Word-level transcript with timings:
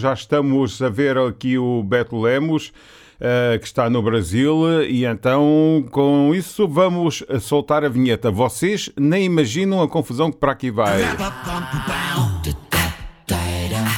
Já 0.00 0.12
estamos 0.12 0.80
a 0.80 0.88
ver 0.88 1.18
aqui 1.18 1.58
o 1.58 1.82
Beto 1.82 2.20
Lemos, 2.20 2.68
uh, 2.68 3.58
que 3.58 3.66
está 3.66 3.90
no 3.90 4.00
Brasil, 4.00 4.84
e 4.84 5.04
então 5.04 5.84
com 5.90 6.32
isso 6.32 6.68
vamos 6.68 7.24
soltar 7.40 7.82
a 7.82 7.88
vinheta. 7.88 8.30
Vocês 8.30 8.88
nem 8.96 9.24
imaginam 9.24 9.82
a 9.82 9.88
confusão 9.88 10.30
que 10.30 10.38
para 10.38 10.52
aqui 10.52 10.70
vai. 10.70 11.02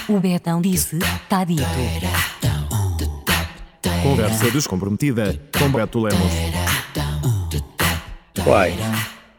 O 0.08 0.18
Betão 0.18 0.62
disse: 0.62 0.96
está 0.96 1.44
dito. 1.44 1.64
Conversa 4.02 4.50
descomprometida 4.50 5.38
com 5.58 5.68
Beto 5.68 6.00
Lemos. 6.00 6.32
Uai, 8.46 8.74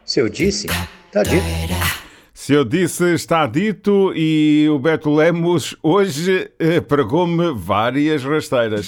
se 0.04 0.20
eu 0.20 0.28
disse, 0.28 0.68
está 1.08 1.24
dito. 1.24 1.71
Se 2.44 2.54
eu 2.54 2.64
disse 2.64 3.14
está 3.14 3.46
dito 3.46 4.12
e 4.16 4.66
o 4.68 4.76
Beto 4.76 5.14
Lemos 5.14 5.76
hoje 5.80 6.50
eh, 6.58 6.80
pregou-me 6.80 7.54
várias 7.54 8.24
rasteiras. 8.24 8.84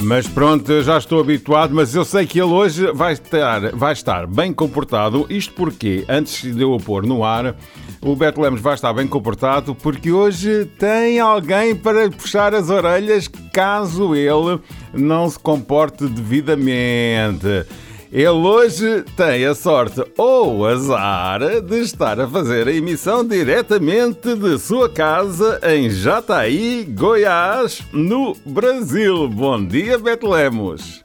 Mas 0.00 0.28
pronto, 0.28 0.80
já 0.84 0.96
estou 0.96 1.18
habituado, 1.18 1.74
mas 1.74 1.92
eu 1.92 2.04
sei 2.04 2.24
que 2.24 2.38
ele 2.38 2.52
hoje 2.52 2.86
vai 2.92 3.14
estar, 3.14 3.72
vai 3.74 3.92
estar 3.92 4.28
bem 4.28 4.52
comportado. 4.52 5.26
Isto 5.28 5.54
porque, 5.54 6.04
antes 6.08 6.54
de 6.54 6.62
eu 6.62 6.72
o 6.72 6.78
pôr 6.78 7.04
no 7.04 7.24
ar, 7.24 7.56
o 8.00 8.14
Beto 8.14 8.40
Lemos 8.40 8.60
vai 8.60 8.74
estar 8.74 8.92
bem 8.92 9.08
comportado 9.08 9.74
porque 9.74 10.12
hoje 10.12 10.66
tem 10.78 11.18
alguém 11.18 11.74
para 11.74 12.08
puxar 12.12 12.54
as 12.54 12.70
orelhas 12.70 13.26
caso 13.52 14.14
ele 14.14 14.60
não 14.92 15.28
se 15.28 15.36
comporte 15.40 16.06
devidamente. 16.06 17.66
Ele 18.14 18.28
hoje 18.28 19.02
tem 19.16 19.44
a 19.44 19.56
sorte 19.56 20.00
ou 20.16 20.58
o 20.58 20.66
azar 20.66 21.40
de 21.62 21.80
estar 21.80 22.20
a 22.20 22.28
fazer 22.28 22.68
a 22.68 22.72
emissão 22.72 23.26
diretamente 23.26 24.36
de 24.36 24.56
sua 24.56 24.88
casa 24.88 25.58
em 25.64 25.90
Jataí, 25.90 26.84
Goiás, 26.84 27.82
no 27.92 28.32
Brasil. 28.46 29.28
Bom 29.28 29.66
dia, 29.66 29.98
Beto 29.98 30.30
Lemos. 30.30 31.02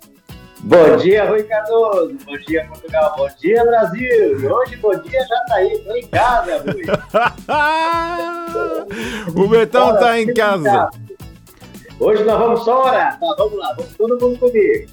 Bom 0.60 0.98
dia, 0.98 1.28
Rui 1.28 1.42
Cardoso. 1.46 2.16
Bom 2.24 2.38
dia, 2.48 2.68
Portugal. 2.68 3.16
Bom 3.18 3.28
dia, 3.42 3.66
Brasil. 3.66 4.40
E 4.40 4.46
hoje, 4.46 4.76
bom 4.76 4.96
dia, 5.00 5.20
Jataí. 5.28 5.74
Estou 5.74 5.98
em 5.98 6.08
casa, 6.10 6.58
Rui. 6.60 6.84
o 9.46 9.48
Betão 9.48 9.96
está 9.96 10.22
em 10.22 10.32
casa. 10.32 10.92
Hoje 12.00 12.24
nós 12.24 12.40
vamos 12.40 12.64
só 12.64 12.86
orar. 12.86 13.20
Tá, 13.20 13.36
vamos 13.38 13.60
lá, 13.60 13.74
vamos 13.76 13.94
todo 13.98 14.18
mundo 14.20 14.40
comigo. 14.40 14.86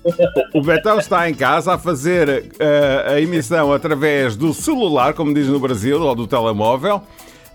O 0.52 0.60
Betão 0.60 0.98
está 0.98 1.30
em 1.30 1.34
casa 1.34 1.74
a 1.74 1.78
fazer 1.78 2.28
uh, 2.28 3.12
a 3.12 3.20
emissão 3.20 3.72
através 3.72 4.34
do 4.34 4.52
celular, 4.52 5.14
como 5.14 5.32
diz 5.32 5.46
no 5.46 5.60
Brasil, 5.60 6.02
ou 6.02 6.14
do 6.16 6.26
telemóvel. 6.26 6.96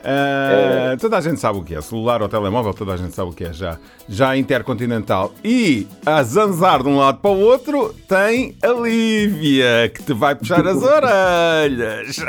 Uh, 0.01 0.93
é. 0.93 0.97
Toda 0.99 1.17
a 1.17 1.21
gente 1.21 1.39
sabe 1.39 1.59
o 1.59 1.63
que 1.63 1.75
é, 1.75 1.81
celular 1.81 2.23
ou 2.23 2.29
telemóvel, 2.29 2.73
toda 2.73 2.93
a 2.93 2.97
gente 2.97 3.13
sabe 3.13 3.29
o 3.29 3.33
que 3.33 3.43
é 3.43 3.53
já. 3.53 3.77
Já 4.07 4.37
intercontinental. 4.37 5.33
E 5.43 5.85
a 6.05 6.23
zanzar 6.23 6.81
de 6.81 6.89
um 6.89 6.97
lado 6.97 7.19
para 7.19 7.29
o 7.31 7.39
outro 7.39 7.93
tem 8.07 8.55
a 8.63 8.67
Lívia, 8.69 9.91
que 9.93 10.01
te 10.01 10.13
vai 10.13 10.33
puxar 10.33 10.65
as 10.65 10.81
orelhas. 10.81 12.17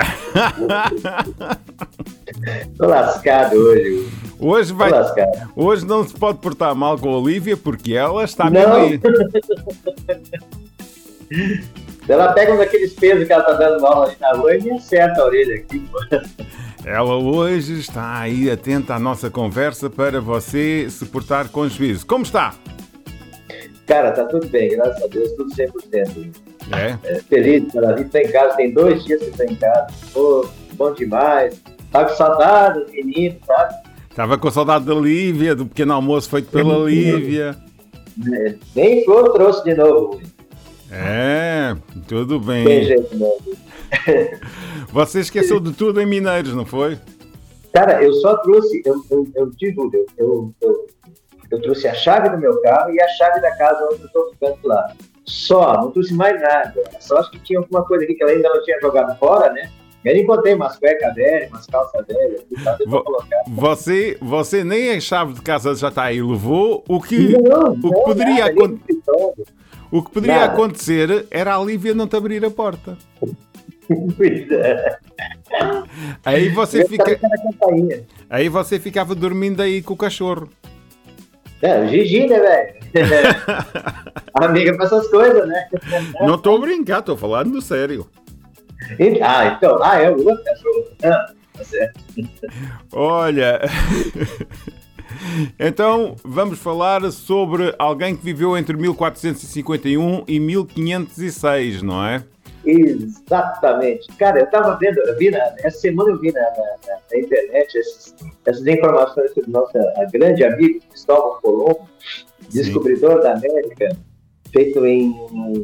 Estou 2.44 2.88
lascado 2.88 3.56
hoje. 3.56 4.08
Hoje, 4.44 4.72
vai, 4.72 4.90
hoje 5.54 5.86
não 5.86 6.06
se 6.06 6.12
pode 6.14 6.38
portar 6.38 6.74
mal 6.74 6.98
com 6.98 7.08
a 7.14 7.18
Olivia 7.18 7.56
porque 7.56 7.94
ela 7.94 8.24
está 8.24 8.50
mesmo 8.50 8.74
aí. 8.74 9.00
ela 12.08 12.32
pega 12.32 12.52
um 12.52 12.58
daqueles 12.58 12.92
pesos 12.92 13.24
que 13.24 13.32
ela 13.32 13.42
está 13.42 13.54
dando 13.54 13.80
mal 13.80 14.02
ali 14.02 14.16
na 14.20 14.32
rua 14.32 14.56
e 14.56 14.68
acerta 14.72 15.22
a 15.22 15.26
orelha 15.26 15.54
aqui. 15.54 15.88
Ela 16.84 17.14
hoje 17.14 17.78
está 17.78 18.18
aí 18.18 18.50
atenta 18.50 18.94
à 18.94 18.98
nossa 18.98 19.30
conversa 19.30 19.88
para 19.88 20.20
você 20.20 20.88
se 20.90 21.06
portar 21.06 21.48
com 21.48 21.68
juízo. 21.68 22.04
Como 22.04 22.24
está? 22.24 22.52
Cara, 23.86 24.10
tá 24.10 24.24
tudo 24.24 24.48
bem, 24.48 24.70
graças 24.70 25.00
a 25.00 25.06
Deus, 25.06 25.30
tudo 25.36 25.54
100%. 25.54 26.34
É? 26.72 26.98
é 27.08 27.14
feliz, 27.20 27.72
maravilha, 27.72 28.08
tá 28.08 28.20
em 28.20 28.32
casa, 28.32 28.56
tem 28.56 28.74
dois 28.74 29.04
dias 29.04 29.22
que 29.22 29.30
tá 29.30 29.44
em 29.44 29.54
casa. 29.54 29.86
Pô, 30.12 30.48
bom 30.72 30.92
demais. 30.92 31.62
Tá 31.92 32.04
com 32.06 32.16
saudade 32.16 32.84
menino, 32.90 33.38
sabe? 33.46 33.91
Estava 34.12 34.36
com 34.36 34.50
saudade 34.50 34.84
da 34.84 34.94
Lívia, 34.94 35.54
do 35.54 35.64
pequeno 35.64 35.94
almoço 35.94 36.28
feito 36.28 36.50
pela 36.50 36.84
Lívia. 36.84 37.56
É, 38.30 38.54
nem 38.76 39.02
flor 39.06 39.32
trouxe 39.32 39.64
de 39.64 39.74
novo. 39.74 40.20
É, 40.90 41.74
tudo 42.06 42.38
bem. 42.38 42.62
Tem 42.62 42.84
jeito 42.84 43.16
não. 43.16 43.32
Você 44.92 45.20
esqueceu 45.20 45.58
de 45.58 45.72
tudo 45.72 45.98
em 45.98 46.04
Mineiros, 46.04 46.52
não 46.52 46.66
foi? 46.66 46.98
Cara, 47.72 48.04
eu 48.04 48.12
só 48.12 48.36
trouxe, 48.36 48.82
eu, 48.84 49.02
eu, 49.10 49.26
eu 49.34 49.50
digo, 49.56 49.90
eu, 50.18 50.52
eu, 50.60 50.86
eu, 51.50 51.62
trouxe 51.62 51.88
a 51.88 51.94
chave 51.94 52.28
do 52.28 52.36
meu 52.36 52.60
carro 52.60 52.92
e 52.92 53.00
a 53.00 53.08
chave 53.08 53.40
da 53.40 53.56
casa 53.56 53.82
onde 53.92 54.02
eu 54.02 54.06
estou 54.08 54.30
ficando 54.30 54.58
lá. 54.64 54.94
Só, 55.24 55.72
não 55.80 55.90
trouxe 55.90 56.12
mais 56.12 56.38
nada. 56.38 56.74
Só 57.00 57.16
acho 57.16 57.30
que 57.30 57.38
tinha 57.38 57.60
alguma 57.60 57.82
coisa 57.86 58.04
aqui 58.04 58.12
que 58.12 58.22
ela 58.22 58.32
ainda 58.32 58.50
não 58.50 58.62
tinha 58.62 58.78
jogado 58.78 59.18
fora, 59.18 59.50
né? 59.54 59.72
Eu 60.04 60.16
encontrei 60.16 60.54
umas 60.54 60.76
cuecas 60.78 61.14
velhas, 61.14 61.50
umas 61.50 61.66
calças 61.66 62.04
velhas, 62.06 62.42
Vo 62.86 63.04
Você, 63.48 64.18
você 64.20 64.64
nem 64.64 64.90
a 64.90 65.00
chave 65.00 65.34
de 65.34 65.42
casa 65.42 65.74
já 65.74 65.88
está 65.88 66.04
aí 66.04 66.20
levou. 66.20 66.84
O 66.88 67.00
que, 67.00 67.36
não, 67.38 67.72
o 67.72 67.80
que 67.80 67.90
não, 67.90 68.04
poderia, 68.04 68.46
acontecer 68.46 69.00
o 69.90 70.02
que 70.02 70.10
poderia 70.10 70.44
acontecer 70.44 71.26
era 71.30 71.54
a 71.54 71.62
Lívia 71.62 71.94
não 71.94 72.08
te 72.08 72.16
abrir 72.16 72.44
a 72.44 72.50
porta. 72.50 72.96
Pois 74.16 74.50
é. 74.50 74.96
Aí 76.24 76.48
você 76.48 76.86
fica. 76.86 77.20
Aí 78.30 78.48
você 78.48 78.78
ficava 78.78 79.14
dormindo 79.14 79.60
aí 79.60 79.82
com 79.82 79.92
o 79.92 79.96
cachorro. 79.96 80.48
É, 81.60 81.86
Gigi, 81.88 82.26
né, 82.26 82.40
velho? 82.40 82.74
Amiga 84.34 84.74
pra 84.76 84.86
essas 84.86 85.08
coisas, 85.08 85.46
né? 85.46 85.68
Não 86.20 86.36
estou 86.36 86.56
a 86.56 86.60
brincar, 86.60 87.00
estou 87.00 87.16
falando 87.16 87.60
sério. 87.60 88.08
Ah, 89.22 89.56
então, 89.56 89.82
ah, 89.82 89.98
é 89.98 90.10
o 90.10 90.26
outro 90.26 90.44
cachorro. 90.44 90.84
Ah, 91.04 91.32
tá 91.56 91.64
certo. 91.64 92.00
Olha. 92.92 93.60
Então, 95.58 96.16
vamos 96.24 96.58
falar 96.58 97.10
sobre 97.12 97.74
alguém 97.78 98.16
que 98.16 98.24
viveu 98.24 98.56
entre 98.56 98.76
1451 98.76 100.24
e 100.26 100.40
1506, 100.40 101.82
não 101.82 102.04
é? 102.04 102.24
Exatamente. 102.64 104.06
Cara, 104.16 104.40
eu 104.40 104.44
estava 104.44 104.76
vendo, 104.76 104.98
eu 104.98 105.16
vi 105.18 105.30
na, 105.30 105.38
essa 105.58 105.78
semana 105.78 106.10
eu 106.10 106.20
vi 106.20 106.32
na, 106.32 106.40
na, 106.40 106.96
na 107.10 107.18
internet 107.18 107.76
essas, 107.76 108.14
essas, 108.46 108.66
informações 108.66 109.32
sobre 109.34 109.50
nosso 109.50 109.72
grande 110.12 110.44
amigo 110.44 110.80
Cristóvão 110.88 111.40
Colombo, 111.40 111.88
descobridor 112.50 113.20
da 113.20 113.32
América, 113.32 113.96
feito 114.52 114.86
em 114.86 115.12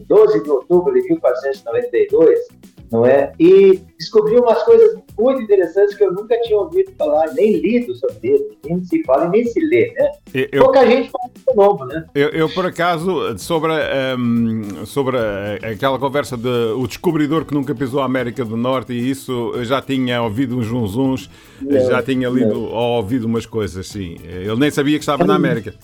12 0.09 0.43
de 0.43 0.51
outubro 0.51 0.93
de 0.93 1.09
1492 1.09 2.39
não 2.91 3.05
é? 3.05 3.33
E 3.39 3.81
descobri 3.99 4.37
umas 4.37 4.63
coisas 4.63 4.99
muito 5.19 5.43
interessantes 5.43 5.95
que 5.95 6.05
eu 6.05 6.13
nunca 6.13 6.41
tinha 6.43 6.59
ouvido 6.59 6.93
falar, 6.97 7.33
nem 7.35 7.57
lido 7.57 7.95
sobre 7.95 8.29
ele, 8.29 8.59
nem 8.65 8.85
se 8.85 9.03
fala 9.05 9.27
e 9.27 9.31
nem 9.31 9.45
se 9.45 9.61
lê, 9.61 9.93
né? 9.95 10.11
Eu, 10.53 10.63
Pouca 10.63 10.87
gente 10.87 11.11
fala 11.11 11.31
isso 11.35 11.57
novo, 11.57 11.85
né? 11.85 12.05
Eu, 12.15 12.29
eu, 12.31 12.49
por 12.49 12.67
acaso, 12.67 13.37
sobre, 13.39 13.73
um, 14.19 14.87
sobre 14.87 15.19
aquela 15.63 15.99
conversa 15.99 16.37
de 16.37 16.49
o 16.49 16.87
descobridor 16.87 17.45
que 17.45 17.55
nunca 17.55 17.75
pisou 17.75 18.01
a 18.01 18.05
América 18.05 18.45
do 18.45 18.57
Norte 18.57 18.93
e 18.93 19.11
isso, 19.11 19.53
eu 19.55 19.65
já 19.65 19.83
tinha 19.83 20.23
ouvido 20.23 20.57
uns 20.57 20.69
uns, 20.71 21.31
já 21.89 22.03
tinha 22.03 22.29
lido 22.29 22.55
não. 22.55 22.63
ou 22.63 22.97
ouvido 22.97 23.27
umas 23.27 23.47
coisas, 23.47 23.87
sim. 23.89 24.17
Ele 24.25 24.57
nem 24.57 24.71
sabia 24.71 24.97
que 24.97 25.03
estava 25.03 25.25
na 25.25 25.35
América. 25.35 25.75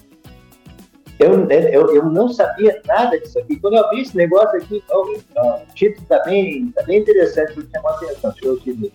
Eu, 1.19 1.49
eu, 1.49 1.95
eu 1.95 2.05
não 2.07 2.29
sabia 2.29 2.81
nada 2.87 3.19
disso 3.19 3.39
aqui. 3.39 3.57
Quando 3.61 3.77
eu 3.77 3.91
vi 3.91 4.03
esse 4.03 4.17
negócio 4.17 4.59
aqui, 4.59 4.83
o 4.91 5.75
título 5.75 6.03
está 6.03 6.19
bem, 6.25 6.73
tá 6.75 6.83
bem 6.83 7.01
interessante, 7.01 7.55
porque 7.55 7.71
chamou 7.73 7.91
atenção. 7.91 8.35
Eu 8.43 8.55
aqui, 8.55 8.93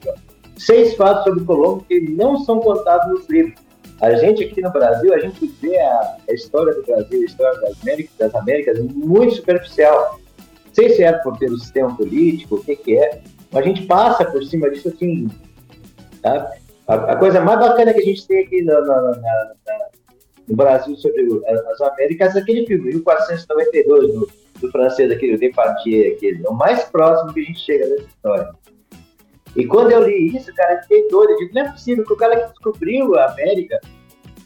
Seis 0.58 0.96
fatos 0.96 1.24
sobre 1.24 1.46
Colombo 1.46 1.86
que 1.86 2.02
não 2.02 2.44
são 2.44 2.60
contados 2.60 3.08
nos 3.10 3.30
livros. 3.30 3.56
A 4.02 4.14
gente 4.16 4.44
aqui 4.44 4.62
no 4.62 4.72
Brasil, 4.72 5.14
a 5.14 5.20
gente 5.20 5.46
vê 5.62 5.78
a, 5.80 6.18
a 6.28 6.34
história 6.34 6.74
do 6.74 6.84
Brasil, 6.84 7.22
a 7.22 7.26
história 7.26 7.62
das 7.62 7.82
Américas, 7.82 8.14
das 8.18 8.36
Américas 8.36 8.80
muito 8.80 9.36
superficial. 9.36 10.20
Não 10.66 10.74
sei 10.74 10.90
se 10.90 11.04
é 11.04 11.14
por 11.14 11.38
ter 11.38 11.50
o 11.50 11.58
sistema 11.58 11.96
político, 11.96 12.56
o 12.56 12.64
que, 12.64 12.76
que 12.76 12.98
é, 12.98 13.22
mas 13.52 13.64
a 13.64 13.68
gente 13.68 13.86
passa 13.86 14.26
por 14.26 14.44
cima 14.44 14.70
disso 14.70 14.90
assim. 14.90 15.30
Tá? 16.22 16.52
A, 16.88 16.94
a 16.96 17.16
coisa 17.16 17.40
mais 17.42 17.60
bacana 17.60 17.94
que 17.94 18.02
a 18.02 18.06
gente 18.06 18.28
tem 18.28 18.44
aqui 18.44 18.62
na, 18.62 18.82
na, 18.82 19.12
no 20.50 20.56
Brasil 20.56 20.96
sobre 20.98 21.26
as 21.46 21.82
Américas, 21.82 22.36
aquele 22.36 22.66
filme, 22.66 22.94
1492, 22.96 24.14
do, 24.14 24.30
do 24.60 24.72
francês, 24.72 25.12
aquele, 25.12 25.36
o 25.36 25.40
Depardieu, 25.40 26.14
aquele, 26.14 26.46
é 26.46 26.50
o 26.50 26.54
mais 26.54 26.84
próximo 26.86 27.34
que 27.34 27.42
a 27.42 27.44
gente 27.44 27.60
chega 27.60 27.88
dessa 27.88 28.08
história. 28.08 28.50
E 29.56 29.66
quando 29.66 29.92
eu 29.92 30.04
li 30.04 30.36
isso, 30.36 30.54
cara, 30.56 30.76
eu 30.76 30.82
fiquei 30.82 31.08
doido. 31.10 31.32
Eu 31.32 31.38
digo, 31.38 31.54
não 31.56 31.62
é 31.62 31.72
possível 31.72 32.06
que 32.06 32.14
o 32.14 32.18
cara 32.18 32.40
que 32.40 32.50
descobriu 32.50 33.16
a 33.18 33.32
América 33.32 33.80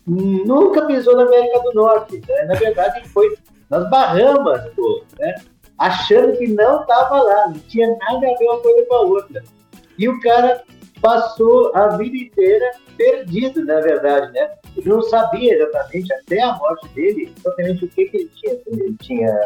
nunca 0.06 0.86
pisou 0.86 1.16
na 1.16 1.24
América 1.24 1.60
do 1.60 1.74
Norte. 1.74 2.22
Né? 2.28 2.46
Na 2.46 2.56
verdade, 2.56 3.00
ele 3.00 3.08
foi 3.10 3.36
nas 3.70 3.90
Bahamas, 3.90 4.70
pô, 4.76 5.04
né? 5.20 5.36
achando 5.78 6.38
que 6.38 6.48
não 6.48 6.82
estava 6.82 7.22
lá, 7.22 7.48
não 7.48 7.60
tinha 7.60 7.88
nada 7.88 8.18
a 8.18 8.38
ver 8.38 8.46
uma 8.46 8.60
coisa 8.60 8.86
com 8.86 8.96
a 8.96 9.02
outra. 9.02 9.44
E 9.98 10.08
o 10.08 10.20
cara 10.22 10.64
passou 11.04 11.70
a 11.76 11.90
vida 11.98 12.16
inteira 12.16 12.72
perdido, 12.96 13.66
na 13.66 13.82
verdade, 13.82 14.32
né? 14.32 14.52
Ele 14.78 14.90
não 14.90 15.02
sabia 15.02 15.54
exatamente, 15.54 16.14
até 16.14 16.42
a 16.42 16.56
morte 16.56 16.88
dele, 16.96 17.34
exatamente 17.38 17.84
o 17.84 17.88
que, 17.90 18.06
que 18.06 18.18
ele, 18.18 18.30
tinha, 18.34 18.60
ele 18.68 18.96
tinha 19.02 19.40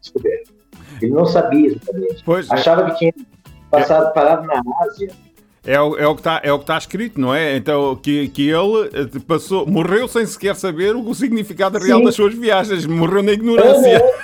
descoberto. 0.00 0.54
Ele 1.02 1.12
não 1.12 1.26
sabia 1.26 1.66
exatamente. 1.66 2.22
Pois 2.24 2.50
é. 2.50 2.54
Achava 2.54 2.90
que 2.90 2.96
tinha 2.96 3.12
passado, 3.70 4.12
parado 4.14 4.46
na 4.46 4.62
Ásia. 4.80 5.10
É 5.64 5.78
o, 5.78 5.96
é 5.98 6.06
o 6.06 6.14
que 6.14 6.20
está 6.22 6.40
é 6.42 6.50
o 6.50 6.58
que 6.58 6.64
está 6.64 6.78
escrito, 6.78 7.20
não 7.20 7.34
é? 7.34 7.56
Então, 7.56 7.94
que, 7.94 8.28
que 8.28 8.48
ele 8.48 8.88
eh, 8.94 9.20
passou, 9.28 9.66
morreu 9.66 10.08
sem 10.08 10.24
sequer 10.26 10.56
saber 10.56 10.96
o 10.96 11.14
significado 11.14 11.78
real 11.78 11.98
Sim. 11.98 12.04
das 12.06 12.14
suas 12.14 12.34
viagens, 12.34 12.86
morreu 12.86 13.22
na 13.22 13.32
ignorância. 13.32 13.96
É, 13.96 14.14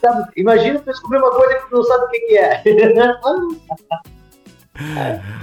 sabe? 0.00 0.30
Imagina 0.36 0.78
tu 0.78 0.84
descobrir 0.84 1.18
uma 1.18 1.30
coisa 1.30 1.54
que 1.54 1.68
tu 1.70 1.74
não 1.74 1.82
sabe 1.82 2.04
o 2.04 2.08
que, 2.10 2.20
que 2.20 2.36
é. 2.36 2.62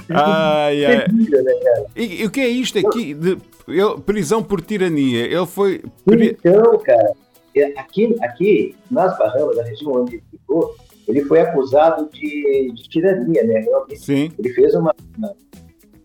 Ai, 0.10 0.86
ai. 0.86 1.06
Terrível, 1.06 1.44
né? 1.44 1.52
E, 1.96 2.22
e 2.22 2.26
o 2.26 2.32
que 2.32 2.42
é 2.42 2.48
isto 2.48 2.78
aqui? 2.80 3.14
De, 3.14 3.38
ele- 3.68 4.02
prisão 4.06 4.44
por 4.44 4.62
tirania. 4.62 5.26
Ele 5.26 5.46
foi. 5.46 5.82
pri- 6.06 6.38
Então, 6.44 6.78
cara, 6.80 7.12
é, 7.56 7.80
aqui, 7.80 8.16
aqui 8.22 8.76
nas 8.90 9.18
Bahamas, 9.18 9.56
na 9.58 9.64
região 9.64 9.92
onde 9.94 10.16
ele 10.16 10.24
ficou, 10.32 10.76
ele 11.08 11.24
foi 11.26 11.40
acusado 11.42 12.10
de, 12.12 12.72
de 12.74 12.84
tirania, 12.90 13.44
né? 13.44 13.60
Realmente, 13.62 14.00
Sim, 14.00 14.32
ele 14.38 14.50
fez 14.54 14.74
uma, 14.76 14.94
uma, 15.18 15.34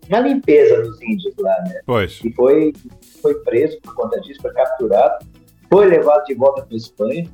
uma 0.08 0.20
limpeza 0.20 0.78
nos 0.82 1.00
índios 1.02 1.34
lá, 1.38 1.54
né? 1.68 1.80
pois. 1.84 2.20
E 2.24 2.32
foi, 2.32 2.72
foi 3.20 3.34
preso 3.40 3.78
por 3.82 3.94
conta 3.94 4.20
disso, 4.20 4.40
foi 4.42 4.52
capturado, 4.52 5.24
foi 5.68 5.86
levado 5.86 6.24
de 6.26 6.34
volta 6.34 6.62
para 6.62 6.74
a 6.74 6.76
Espanha, 6.76 7.26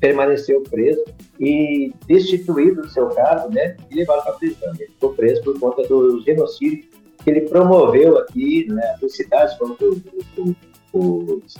permaneceu 0.00 0.62
preso 0.62 1.02
e 1.40 1.92
destituído 2.06 2.82
do 2.82 2.88
seu 2.90 3.08
cargo, 3.08 3.52
né? 3.52 3.76
E 3.90 3.94
levado 3.96 4.22
para 4.22 4.32
a 4.32 4.36
prisão. 4.36 4.72
Ele 4.74 4.86
ficou 4.88 5.14
preso 5.14 5.42
por 5.42 5.58
conta 5.58 5.82
do 5.88 6.20
genocídio 6.22 6.84
que 7.24 7.30
ele 7.30 7.42
promoveu 7.42 8.18
aqui, 8.18 8.66
né? 8.68 8.96
Nas 9.02 9.12
cidades 9.16 9.56
contra 9.58 9.86
o- 9.86 10.00
o- 10.38 10.54
o- 10.92 11.42
os, 11.44 11.54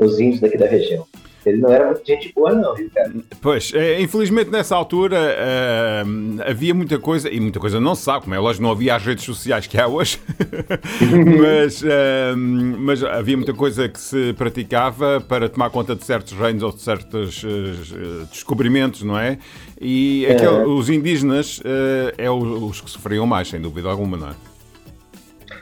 os 0.00 0.20
índios 0.20 0.40
daqui 0.40 0.56
da 0.56 0.66
região. 0.66 1.06
Ele 1.46 1.56
não 1.56 1.70
era 1.72 1.86
muito 1.86 2.06
gente 2.06 2.32
boa, 2.34 2.52
não, 2.54 2.74
viu, 2.74 2.90
cara? 2.94 3.12
Pois, 3.40 3.72
eh, 3.74 4.00
infelizmente 4.00 4.50
nessa 4.50 4.76
altura 4.76 5.16
eh, 5.18 6.02
havia 6.46 6.74
muita 6.74 6.98
coisa, 6.98 7.30
e 7.30 7.40
muita 7.40 7.58
coisa 7.58 7.80
não 7.80 7.94
se 7.94 8.02
sabe, 8.02 8.24
como 8.24 8.34
é 8.34 8.38
lógico, 8.38 8.62
não 8.62 8.70
havia 8.70 8.94
as 8.94 9.02
redes 9.02 9.24
sociais 9.24 9.66
que 9.66 9.78
há 9.78 9.86
hoje, 9.88 10.18
mas, 11.40 11.82
eh, 11.82 12.34
mas 12.36 13.02
havia 13.02 13.36
muita 13.36 13.54
coisa 13.54 13.88
que 13.88 13.98
se 13.98 14.32
praticava 14.34 15.20
para 15.20 15.48
tomar 15.48 15.70
conta 15.70 15.96
de 15.96 16.04
certos 16.04 16.32
reinos 16.34 16.62
ou 16.62 16.72
de 16.72 16.82
certos 16.82 17.42
eh, 17.44 18.26
descobrimentos, 18.30 19.02
não 19.02 19.18
é? 19.18 19.38
E 19.80 20.26
aquele- 20.26 20.64
os 20.64 20.90
indígenas 20.90 21.60
é 22.18 22.30
os 22.30 22.82
que 22.82 22.90
sofriam 22.90 23.26
mais, 23.26 23.48
sem 23.48 23.58
dúvida 23.60 23.88
alguma, 23.88 24.16
não 24.18 24.28
é? 24.28 24.34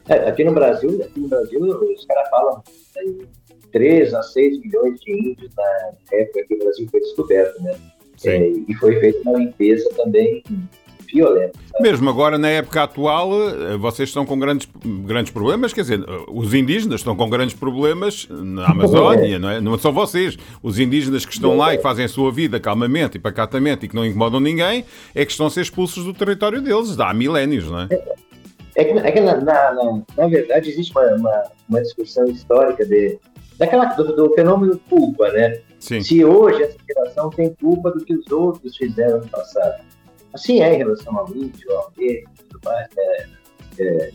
É, 0.08 0.28
aqui 0.28 0.42
no 0.42 0.52
Brasil, 0.52 1.00
aqui 1.04 1.20
no 1.20 1.28
Brasil, 1.28 1.60
os 1.60 2.04
caras 2.06 2.28
falam 2.30 2.62
3 3.78 4.14
a 4.14 4.22
6 4.22 4.60
milhões 4.60 5.00
de 5.00 5.12
índios 5.12 5.50
na 5.56 6.16
época 6.18 6.44
que 6.48 6.54
o 6.54 6.58
Brasil 6.58 6.88
foi 6.90 7.00
descoberto, 7.00 7.62
né? 7.62 7.74
É, 8.24 8.48
e 8.68 8.74
foi 8.74 8.98
feita 8.98 9.20
uma 9.28 9.38
limpeza 9.38 9.88
também 9.96 10.42
violenta. 11.06 11.52
sabe? 11.72 11.82
Mesmo 11.88 12.10
agora, 12.10 12.36
na 12.36 12.48
época 12.48 12.82
atual, 12.82 13.30
eh, 13.50 13.76
vocês 13.78 14.08
estão 14.10 14.26
com 14.26 14.38
grandes, 14.38 14.68
grandes 15.06 15.32
problemas, 15.32 15.72
quer 15.72 15.80
dizer, 15.82 16.00
eh, 16.00 16.24
os 16.28 16.52
indígenas 16.52 17.00
estão 17.00 17.14
com 17.16 17.30
grandes 17.30 17.54
problemas 17.54 18.26
na 18.28 18.66
Amazónia, 18.72 19.38
não 19.38 19.48
é? 19.48 19.60
Não 19.60 19.78
são 19.78 19.92
vocês. 19.92 20.36
Os 20.62 20.78
indígenas 20.78 21.24
que 21.24 21.32
estão 21.32 21.56
lá 21.56 21.72
e 21.74 21.78
fazem 21.78 22.04
a 22.04 22.08
sua 22.08 22.30
vida 22.32 22.58
calmamente 22.60 23.16
e 23.16 23.20
pacatamente 23.20 23.86
e 23.86 23.88
que 23.88 23.94
não 23.94 24.04
incomodam 24.04 24.40
ninguém, 24.40 24.84
é 25.14 25.24
que 25.24 25.30
estão 25.30 25.46
a 25.46 25.50
ser 25.50 25.62
expulsos 25.62 26.04
do 26.04 26.12
território 26.12 26.60
deles, 26.60 26.98
há 26.98 27.14
milénios, 27.14 27.70
não 27.70 27.80
é? 27.82 27.88
É 28.76 28.84
que, 28.84 28.90
é 28.98 29.10
que 29.12 29.20
na, 29.20 29.36
na, 29.36 29.72
na- 29.72 30.02
na 30.16 30.26
verdade, 30.28 30.68
existe 30.68 30.92
uma, 30.92 31.06
uma, 31.14 31.42
uma 31.68 31.80
discussão 31.82 32.26
histórica 32.26 32.84
de, 32.84 33.18
daquela, 33.58 33.86
do, 33.86 34.14
do 34.14 34.34
fenômeno 34.34 34.78
culpa, 34.88 35.30
né? 35.32 35.60
Sim. 35.80 36.00
Se 36.00 36.24
hoje 36.24 36.62
essa 36.62 36.76
geração 36.86 37.28
tem 37.30 37.54
culpa 37.54 37.90
do 37.90 38.04
que 38.04 38.14
os 38.14 38.30
outros 38.30 38.76
fizeram 38.76 39.18
no 39.18 39.28
passado. 39.28 39.82
Assim 40.32 40.60
é 40.62 40.74
em 40.74 40.78
relação 40.78 41.16
ao 41.18 41.28
índio, 41.34 41.70
ao 41.72 41.90
gay 41.96 42.24
e 42.24 42.42
tudo 42.44 42.60
mais. 42.64 42.86
né? 42.94 43.28
É, 43.80 44.10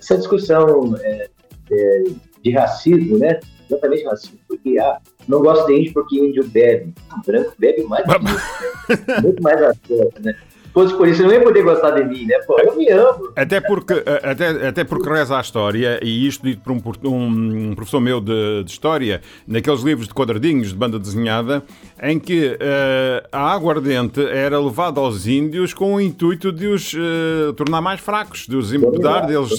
essa 0.00 0.16
discussão 0.16 0.96
é, 1.00 1.28
é, 1.70 2.02
de 2.42 2.50
racismo, 2.50 3.18
né? 3.18 3.40
Exatamente 3.68 4.04
racismo, 4.04 4.38
porque 4.46 4.78
ah, 4.78 5.00
não 5.26 5.40
gosto 5.40 5.66
de 5.66 5.80
índio 5.80 5.92
porque 5.94 6.18
índio 6.18 6.46
bebe. 6.48 6.94
O 7.16 7.26
branco 7.26 7.54
bebe 7.58 7.82
mais 7.84 8.04
né? 8.06 9.20
Muito 9.22 9.42
mais 9.42 9.62
acesso, 9.62 10.12
né? 10.20 10.34
Se 10.74 10.80
fosse 10.80 10.94
por 10.96 11.06
isso, 11.06 11.22
não 11.22 11.30
ia 11.32 11.40
poder 11.40 11.62
gostar 11.62 11.92
de 11.92 12.02
mim, 12.02 12.26
né? 12.26 12.36
Pô, 12.48 12.58
eu 12.58 12.76
me 12.76 12.90
amo. 12.90 13.32
Até 13.36 13.60
porque, 13.60 13.92
eh, 13.94 14.20
até, 14.24 14.66
até 14.66 14.82
porque 14.82 15.08
reza 15.08 15.38
a 15.38 15.40
história, 15.40 16.00
e 16.02 16.26
isto 16.26 16.42
dito 16.42 16.62
por 16.62 16.96
um, 17.04 17.70
um 17.70 17.74
professor 17.76 18.00
meu 18.00 18.20
de, 18.20 18.64
de 18.64 18.72
História, 18.72 19.20
naqueles 19.46 19.82
livros 19.82 20.08
de 20.08 20.14
quadradinhos 20.14 20.70
de 20.70 20.74
banda 20.74 20.98
desenhada, 20.98 21.62
em 22.04 22.20
que 22.20 22.58
eh, 22.60 23.26
a 23.32 23.50
aguardente 23.50 24.20
era 24.20 24.60
levada 24.60 25.00
aos 25.00 25.26
índios 25.26 25.72
com 25.72 25.94
o 25.94 26.00
intuito 26.00 26.52
de 26.52 26.66
os 26.66 26.92
eh, 26.94 27.52
tornar 27.56 27.80
mais 27.80 27.98
fracos, 27.98 28.46
de 28.46 28.56
os 28.56 28.74
embedar 28.74 29.26
deles, 29.26 29.58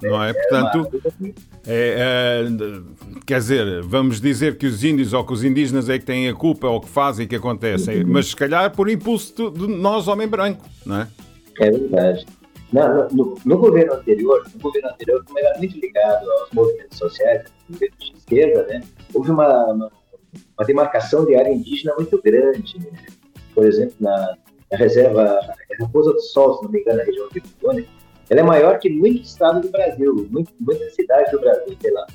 não 0.00 0.22
é? 0.22 0.32
Portanto, 0.32 0.88
é, 1.66 2.44
é, 2.46 2.80
quer 3.26 3.38
dizer, 3.38 3.82
vamos 3.82 4.20
dizer 4.20 4.56
que 4.56 4.66
os 4.66 4.84
índios 4.84 5.12
ou 5.12 5.24
que 5.24 5.32
os 5.32 5.42
indígenas 5.42 5.88
é 5.88 5.98
que 5.98 6.04
têm 6.04 6.28
a 6.28 6.34
culpa 6.34 6.68
ou 6.68 6.80
que 6.80 6.88
fazem 6.88 7.26
que 7.26 7.34
acontecem, 7.34 8.04
mas 8.04 8.28
se 8.28 8.36
calhar 8.36 8.70
por 8.70 8.88
impulso 8.88 9.50
de, 9.50 9.66
nós, 9.66 10.06
homem 10.06 10.28
branco, 10.28 10.64
não 10.86 11.00
é? 11.00 11.08
É 11.58 11.70
verdade. 11.72 12.24
No, 13.12 13.36
no 13.44 13.58
governo 13.58 13.94
anterior, 13.94 14.44
no 14.54 14.60
governo 14.60 14.90
anterior, 14.90 15.24
como 15.24 15.40
era 15.40 15.58
muito 15.58 15.76
ligado 15.76 16.30
aos 16.30 16.52
movimentos 16.52 16.98
sociais, 16.98 17.42
governo 17.68 17.96
de 17.98 18.12
esquerda, 18.16 18.66
né, 18.68 18.80
houve 19.12 19.32
uma, 19.32 19.64
uma, 19.72 19.90
uma 20.58 20.66
demarcação 20.66 21.24
de 21.24 21.34
área 21.36 21.52
indígena 21.52 21.94
muito 21.96 22.20
grande. 22.22 22.78
né? 22.78 23.06
Por 23.54 23.66
exemplo, 23.66 23.94
na, 24.00 24.36
na 24.70 24.78
reserva 24.78 25.40
Raposa 25.80 26.12
do 26.12 26.20
Sol, 26.20 26.58
se 26.58 26.64
não 26.64 26.70
me 26.70 26.80
engano, 26.80 26.98
na 26.98 27.04
região 27.04 27.28
de 27.28 27.40
Rondônia, 27.40 27.86
ela 28.28 28.40
é 28.40 28.44
maior 28.44 28.78
que 28.78 28.88
muitos 28.88 29.30
estados 29.30 29.62
do 29.62 29.70
Brasil, 29.70 30.28
muito, 30.30 30.52
muitas 30.60 30.94
cidades 30.94 31.32
do 31.32 31.40
Brasil, 31.40 31.76
sei 31.80 31.90
lá. 31.90 32.06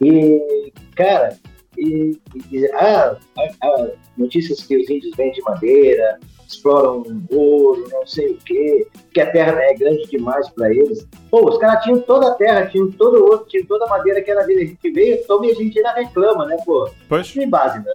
E, 0.00 0.72
cara, 0.96 1.36
e, 1.76 2.18
e, 2.50 2.66
ah, 2.74 3.16
há, 3.36 3.66
há 3.66 3.88
notícias 4.16 4.62
que 4.62 4.76
os 4.76 4.88
índios 4.88 5.14
vendem 5.16 5.42
madeira, 5.44 6.18
exploram 6.46 7.04
ouro, 7.30 7.88
não 7.90 8.06
sei 8.06 8.32
o 8.32 8.38
quê, 8.44 8.86
que 9.12 9.20
a 9.20 9.30
terra 9.30 9.58
é 9.62 9.74
grande 9.74 10.06
demais 10.08 10.48
para 10.50 10.70
eles. 10.70 11.06
Pô, 11.30 11.48
os 11.48 11.58
caras 11.58 11.82
tinham 11.82 12.00
toda 12.00 12.28
a 12.28 12.34
terra, 12.34 12.66
tinham 12.66 12.90
todo 12.92 13.18
o 13.18 13.24
ouro, 13.24 13.46
tinham 13.48 13.66
toda 13.66 13.84
a 13.86 13.88
madeira 13.88 14.22
que 14.22 14.30
era 14.30 14.44
dele. 14.44 14.62
A 14.62 14.66
gente 14.66 14.90
veio, 14.90 15.26
toma 15.26 15.46
e 15.46 15.50
a 15.50 15.54
gente 15.54 15.78
ainda 15.78 15.92
reclama, 15.92 16.46
né, 16.46 16.56
pô? 16.64 16.88
Pois. 17.08 17.32
Tem 17.32 17.48
base, 17.48 17.78
né? 17.78 17.92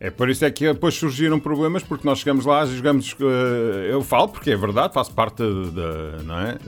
É 0.00 0.10
por 0.10 0.28
isso 0.28 0.44
é 0.44 0.50
que 0.50 0.66
depois 0.66 0.94
surgiram 0.94 1.40
problemas, 1.40 1.82
porque 1.82 2.06
nós 2.06 2.18
chegamos 2.18 2.44
lá, 2.44 2.66
jogamos. 2.66 3.16
eh, 3.18 3.88
eu 3.90 4.02
falo 4.02 4.28
porque 4.28 4.50
é 4.50 4.56
verdade, 4.56 4.92
faço 4.92 5.14
parte 5.14 5.38
da. 5.38 6.22
Não 6.22 6.38
é? 6.40 6.58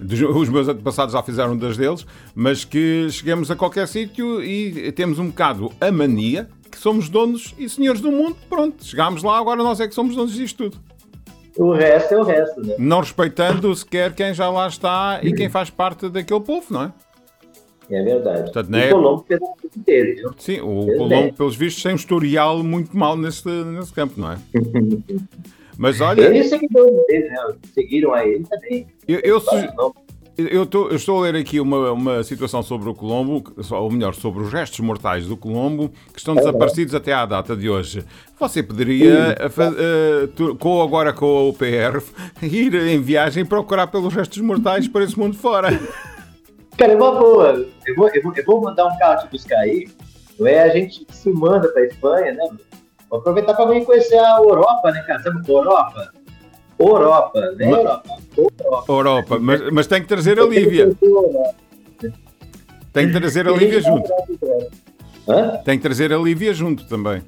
Os 0.00 0.48
meus 0.48 0.68
antepassados 0.68 1.12
já 1.12 1.22
fizeram 1.22 1.56
das 1.56 1.76
deles, 1.76 2.06
mas 2.34 2.64
que 2.64 3.08
chegamos 3.10 3.50
a 3.50 3.56
qualquer 3.56 3.88
sítio 3.88 4.42
e 4.42 4.92
temos 4.92 5.18
um 5.18 5.26
bocado 5.28 5.72
a 5.80 5.90
mania 5.90 6.48
que 6.70 6.78
somos 6.78 7.08
donos 7.08 7.54
e 7.58 7.68
senhores 7.68 8.00
do 8.00 8.12
mundo. 8.12 8.36
Pronto, 8.48 8.84
chegámos 8.84 9.22
lá, 9.22 9.38
agora 9.38 9.62
nós 9.62 9.80
é 9.80 9.88
que 9.88 9.94
somos 9.94 10.14
donos 10.14 10.34
disto 10.34 10.70
tudo. 10.70 10.78
O 11.58 11.72
resto 11.72 12.14
é 12.14 12.18
o 12.18 12.22
resto, 12.22 12.64
né? 12.64 12.76
Não 12.78 13.00
respeitando 13.00 13.74
sequer 13.74 14.14
quem 14.14 14.32
já 14.32 14.48
lá 14.48 14.68
está 14.68 15.18
e 15.22 15.32
quem 15.32 15.48
faz 15.48 15.68
parte 15.70 16.08
daquele 16.08 16.40
povo, 16.40 16.66
não 16.70 16.84
é? 16.84 16.92
É 17.90 18.02
verdade. 18.02 18.42
Portanto, 18.42 18.68
o 18.68 18.70
né? 18.70 18.88
Colombo 18.90 19.24
fez 19.26 19.40
pouco 19.40 19.70
dele, 19.78 20.14
viu? 20.14 20.30
Sim, 20.38 20.60
o 20.60 20.84
Pois 20.84 20.98
Colombo, 20.98 21.14
é. 21.28 21.32
pelos 21.32 21.56
vistos, 21.56 21.82
tem 21.82 21.92
um 21.92 21.96
historial 21.96 22.62
muito 22.62 22.96
mau 22.96 23.16
nesse, 23.16 23.48
nesse 23.48 23.92
campo, 23.92 24.20
não 24.20 24.32
é? 24.32 24.38
Mas 25.78 26.00
olha. 26.00 26.22
Ele 26.22 26.38
e 26.40 26.44
seguidores 26.44 27.06
dele, 27.06 27.28
né? 27.30 27.36
Seguiram 27.72 28.12
a 28.12 28.26
ele 28.26 28.44
também. 28.44 28.86
Eu, 29.06 29.20
eu, 29.20 29.42
eu, 30.36 30.66
tô- 30.66 30.88
eu 30.88 30.96
estou 30.96 31.18
a 31.18 31.22
ler 31.30 31.36
aqui 31.36 31.60
uma, 31.60 31.92
uma 31.92 32.22
situação 32.24 32.62
sobre 32.62 32.88
o 32.88 32.94
Colombo, 32.94 33.42
ou 33.70 33.90
melhor, 33.90 34.14
sobre 34.14 34.42
os 34.42 34.52
restos 34.52 34.80
mortais 34.80 35.26
do 35.26 35.36
Colombo, 35.36 35.88
que 36.12 36.18
estão 36.18 36.34
desaparecidos 36.34 36.94
até 36.94 37.12
à 37.12 37.24
data 37.24 37.56
de 37.56 37.70
hoje. 37.70 38.04
Você 38.40 38.62
poderia, 38.62 39.36
tu- 40.34 40.56
com, 40.56 40.82
agora 40.82 41.12
com 41.12 41.26
a 41.26 41.42
UPR, 41.48 42.02
ir 42.42 42.74
em 42.74 43.00
viagem 43.00 43.44
procurar 43.44 43.86
pelos 43.86 44.12
restos 44.12 44.38
mortais 44.42 44.86
para 44.88 45.04
esse 45.04 45.18
mundo 45.18 45.36
fora. 45.36 45.68
Cara, 46.78 46.92
é 46.92 46.96
uma 46.96 47.12
boa. 47.12 47.66
Eu 47.86 47.94
vou, 47.96 48.08
eu 48.14 48.22
vou, 48.22 48.32
eu 48.36 48.44
vou 48.44 48.60
mandar 48.62 48.86
um 48.86 48.96
carro 48.98 49.20
te 49.26 49.30
buscar 49.32 49.58
aí. 49.58 49.88
Não 50.38 50.46
é? 50.46 50.62
A 50.62 50.68
gente 50.68 51.04
se 51.10 51.30
manda 51.30 51.68
pra 51.68 51.84
Espanha, 51.84 52.32
né? 52.32 52.48
Vou 53.10 53.18
aproveitar 53.20 53.54
pra 53.54 53.64
vir 53.66 53.84
conhecer 53.84 54.18
a 54.18 54.36
Europa, 54.38 54.90
né, 54.92 55.02
cara? 55.06 55.22
Sabe 55.22 55.40
Europa? 55.50 56.12
Europa, 56.78 57.40
né? 57.56 57.70
Europa. 57.72 58.16
Europa. 58.36 58.84
Europa, 58.92 59.38
mas, 59.40 59.70
mas 59.72 59.86
tem 59.88 60.00
que 60.00 60.06
trazer 60.08 60.38
a 60.38 60.44
Lívia. 60.44 60.96
Tem 62.92 63.08
que 63.08 63.18
trazer 63.18 63.48
a 63.48 63.52
Lívia 63.52 63.80
junto. 63.80 64.10
Hã? 65.28 65.56
Tem 65.64 65.76
que 65.78 65.82
trazer 65.82 66.12
a 66.12 66.18
Lívia 66.18 66.54
junto 66.54 66.86
também. 66.86 67.22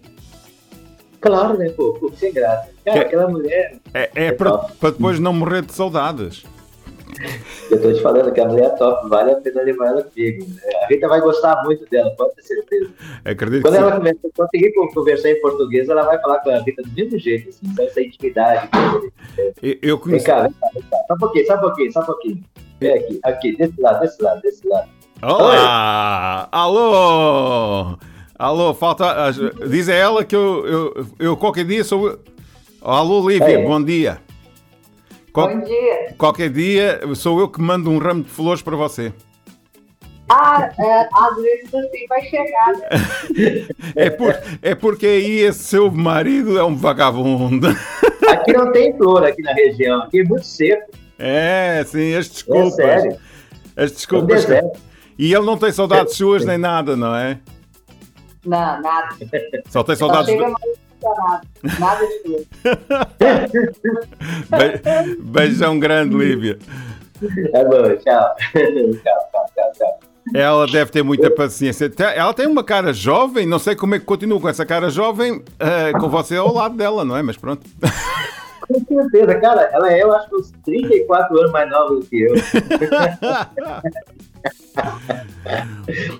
Claro, 1.20 1.58
né, 1.58 1.68
pô? 1.70 1.92
Pô, 1.94 2.12
sem 2.16 2.32
graça. 2.32 2.68
Cara, 2.84 3.00
Que- 3.00 3.04
aquela 3.06 3.28
mulher. 3.28 3.76
É, 3.92 4.10
é 4.14 4.32
para, 4.32 4.56
para 4.56 4.90
depois 4.90 5.18
não 5.18 5.32
morrer 5.32 5.62
de 5.62 5.72
saudades. 5.72 6.44
Eu 7.70 7.80
tô 7.82 7.92
te 7.92 8.00
falando 8.02 8.32
que 8.32 8.40
a 8.40 8.46
mulher 8.46 8.64
é 8.66 8.68
top, 8.70 9.08
vale 9.08 9.32
a 9.32 9.36
pena 9.36 9.62
levar 9.62 9.86
ela 9.88 10.02
comigo. 10.02 10.44
né? 10.48 10.60
A 10.82 10.86
Rita 10.88 11.08
vai 11.08 11.20
gostar 11.20 11.62
muito 11.64 11.88
dela, 11.90 12.10
pode 12.16 12.34
ter 12.36 12.42
certeza. 12.42 12.90
Acredito 13.24 13.62
Quando 13.62 13.74
ela 13.76 13.90
sim. 13.92 13.96
começar, 13.98 14.28
conseguir 14.36 14.72
conversar 14.94 15.30
em 15.30 15.40
português, 15.40 15.88
ela 15.88 16.02
vai 16.02 16.18
falar 16.20 16.38
com 16.40 16.50
a 16.50 16.58
Rita 16.58 16.82
do 16.82 16.90
mesmo 16.92 17.18
jeito, 17.18 17.48
assim, 17.50 17.66
sabe? 17.74 17.88
essa 17.88 18.00
intimidade. 18.00 18.68
Eu- 19.62 19.76
Eu 19.82 19.98
Vem 19.98 20.22
cá, 20.22 20.42
vem 20.42 20.52
cá, 20.52 20.68
vem 20.74 20.82
cá. 20.82 20.96
Só 21.08 21.14
um 21.14 21.18
pouquinho, 21.18 21.46
só 21.46 21.54
um 21.54 21.60
pouquinho, 21.60 21.92
só 21.92 22.00
um 22.00 22.04
pouquinho. 22.06 22.44
Vem 22.80 22.92
aqui, 22.94 23.20
aqui, 23.24 23.56
desse 23.56 23.80
lado, 23.80 24.00
desse 24.00 24.22
lado, 24.22 24.40
desse 24.42 24.66
lado. 24.66 24.88
Olá! 25.22 26.48
Alô! 26.50 27.96
Alô, 28.38 28.72
falta. 28.74 29.26
as- 29.26 29.36
Diz 29.68 29.88
a 29.88 29.94
ela 29.94 30.24
que 30.24 30.34
eu, 30.34 30.66
eu, 30.66 31.06
eu 31.18 31.36
qualquer 31.36 31.64
dia 31.66 31.84
sou. 31.84 32.18
Alô, 32.82 33.28
Lívia, 33.28 33.60
É. 33.60 33.62
bom 33.66 33.82
dia. 33.84 34.18
Qual- 35.32 35.48
Bom 35.48 35.60
dia. 35.60 36.14
qualquer 36.18 36.50
dia 36.50 37.00
sou 37.14 37.38
eu 37.40 37.48
que 37.48 37.60
mando 37.60 37.90
um 37.90 37.98
ramo 37.98 38.22
de 38.24 38.30
flores 38.30 38.62
para 38.62 38.76
você. 38.76 39.12
Ah, 40.28 40.70
é, 40.78 41.08
às 41.12 41.36
vezes 41.42 41.74
assim 41.74 42.06
vai 42.08 42.22
chegar. 42.22 42.72
né? 42.72 42.88
É, 43.96 44.10
por, 44.10 44.34
é 44.62 44.74
porque 44.74 45.06
aí 45.06 45.40
esse 45.40 45.64
seu 45.64 45.90
marido 45.90 46.58
é 46.58 46.64
um 46.64 46.76
vagabundo. 46.76 47.68
Aqui 48.28 48.52
não 48.52 48.70
tem 48.70 48.96
flor 48.96 49.24
aqui 49.24 49.42
na 49.42 49.52
região, 49.52 50.02
aqui 50.02 50.20
é 50.20 50.24
muito 50.24 50.44
seco. 50.44 50.92
É, 51.18 51.82
sim, 51.84 52.14
as 52.14 52.26
É 52.26 52.30
desculpas. 52.30 52.74
sério. 52.74 53.16
As 53.76 53.90
É 53.90 53.94
desculpas. 53.94 54.44
deserto. 54.44 54.80
E 55.18 55.34
ele 55.34 55.44
não 55.44 55.56
tem 55.58 55.72
saudades 55.72 56.14
suas 56.16 56.44
nem 56.44 56.56
nada, 56.56 56.96
não 56.96 57.14
é? 57.14 57.38
Não, 58.46 58.80
nada. 58.80 59.08
Só 59.68 59.82
tem 59.82 59.96
Só 59.96 60.06
saudades. 60.06 60.30
chega 60.30 60.54
do- 61.00 61.16
mais 61.16 61.40
funcionado. 61.44 61.48
Nada 61.78 62.06
de. 62.06 62.46
Be- 65.16 65.16
Beijão 65.22 65.78
grande, 65.78 66.16
Lívia. 66.16 66.58
Tá 67.52 67.64
bom, 67.64 67.96
tchau. 67.96 68.34
tchau, 68.52 69.18
tchau, 69.32 69.46
tchau, 69.54 69.72
tchau. 69.76 70.00
Ela 70.34 70.66
deve 70.66 70.90
ter 70.90 71.02
muita 71.02 71.30
paciência. 71.30 71.90
Ela 72.14 72.32
tem 72.34 72.46
uma 72.46 72.62
cara 72.62 72.92
jovem, 72.92 73.46
não 73.46 73.58
sei 73.58 73.74
como 73.74 73.94
é 73.94 73.98
que 73.98 74.04
continua 74.04 74.40
com 74.40 74.48
essa 74.48 74.64
cara 74.64 74.88
jovem, 74.90 75.42
eh, 75.58 75.92
com 75.98 76.08
você 76.08 76.36
ao 76.36 76.52
lado 76.52 76.76
dela, 76.76 77.04
não 77.04 77.16
é? 77.16 77.22
Mas 77.22 77.36
pronto. 77.36 77.66
Com 78.68 78.84
certeza, 78.86 79.34
cara, 79.40 79.62
ela 79.72 79.92
é, 79.92 80.00
eu 80.00 80.12
acho 80.14 80.28
que 80.28 80.36
uns 80.36 80.52
34 80.64 81.36
anos 81.40 81.50
mais 81.50 81.68
nova 81.68 81.94
do 81.96 82.02
que 82.02 82.20
eu. 82.20 82.34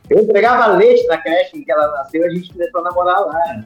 Eu 0.09 0.23
entregava 0.23 0.67
leite 0.77 1.07
na 1.07 1.19
creche 1.19 1.57
em 1.59 1.63
que 1.65 1.71
ela 1.71 1.87
nasceu, 1.93 2.25
a 2.25 2.31
gente 2.31 2.53
começou 2.53 2.81
a 2.81 2.85
namorar 2.85 3.21
lá. 3.21 3.65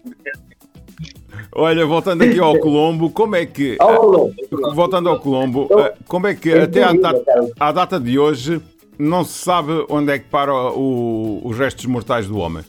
Olha, 1.55 1.87
voltando 1.87 2.23
aqui 2.23 2.39
ao 2.41 2.59
Colombo, 2.59 3.11
como 3.11 3.37
é 3.37 3.47
que. 3.47 3.77
Olha 3.81 3.97
o 3.97 4.01
Colombo. 4.01 4.35
Voltando 4.75 5.09
ao 5.09 5.21
Colombo, 5.21 5.65
Então, 5.67 5.81
eh, 5.81 5.95
como 6.09 6.27
é 6.27 6.35
que 6.35 6.53
até 6.53 6.83
à 6.83 6.93
data, 6.93 7.25
à 7.61 7.73
data 7.73 8.01
de 8.01 8.19
hoje 8.19 8.61
não 8.99 9.25
se 9.25 9.39
sabe 9.39 9.85
onde 9.89 10.13
é 10.13 10.19
que 10.19 10.25
para 10.29 10.53
o- 10.53 11.41
os 11.45 11.57
restos 11.57 11.87
mortais 11.87 12.27
do 12.27 12.39
homem? 12.39 12.65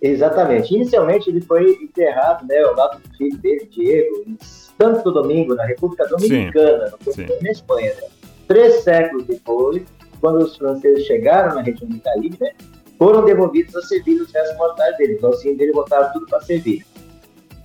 Exatamente. 0.00 0.74
Inicialmente 0.74 1.28
ele 1.28 1.40
foi 1.42 1.70
enterrado, 1.82 2.46
né, 2.46 2.58
ao 2.62 2.74
lado 2.74 3.00
do 3.00 3.16
filho 3.16 3.36
dele, 3.38 3.68
Diego, 3.70 4.24
em 4.26 4.36
Santo 4.40 5.10
Domingo, 5.10 5.54
na 5.54 5.64
República 5.66 6.06
Dominicana, 6.06 6.92
Sim. 7.10 7.26
na 7.42 7.50
Espanha. 7.50 7.92
Né? 7.94 8.02
Três 8.48 8.82
séculos 8.82 9.24
depois, 9.26 9.82
quando 10.20 10.38
os 10.44 10.56
franceses 10.56 11.04
chegaram 11.06 11.54
na 11.54 11.62
região 11.62 11.88
do 11.88 11.98
Caribe, 12.00 12.36
né, 12.40 12.52
foram 12.98 13.24
devolvidos 13.24 13.74
a 13.76 13.82
Sevilha 13.82 14.22
os 14.22 14.32
restos 14.32 14.56
mortais 14.56 14.96
dele. 14.96 15.14
Então, 15.14 15.30
assim, 15.30 15.54
dele 15.54 15.72
botaram 15.72 16.12
tudo 16.12 16.26
para 16.26 16.40
Sevilha. 16.42 16.84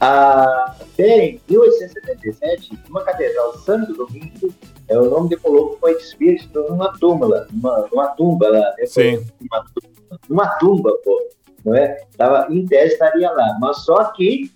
Até 0.02 1.26
em 1.26 1.42
1877, 1.48 2.72
uma 2.90 3.04
catedral 3.04 3.56
Santo 3.60 3.94
Domingo, 3.94 4.52
é, 4.88 4.98
o 4.98 5.08
nome 5.12 5.30
de 5.30 5.38
Colombo 5.38 5.78
foi 5.80 5.96
desvisto 5.96 6.60
numa 6.68 6.92
túmula, 6.98 7.48
numa, 7.52 7.88
numa 7.92 8.08
tumba 8.08 8.50
lá, 8.50 8.74
né? 8.80 8.86
Sim. 8.88 9.24
Uma, 9.40 9.66
numa 10.28 10.48
tumba, 10.58 10.92
pô, 11.04 11.30
não 11.64 11.76
é? 11.76 12.04
Tava, 12.18 12.48
em 12.50 12.66
tese 12.66 12.94
estaria 12.94 13.32
lá, 13.32 13.58
mas 13.62 13.78
só 13.86 14.06
que 14.06 14.52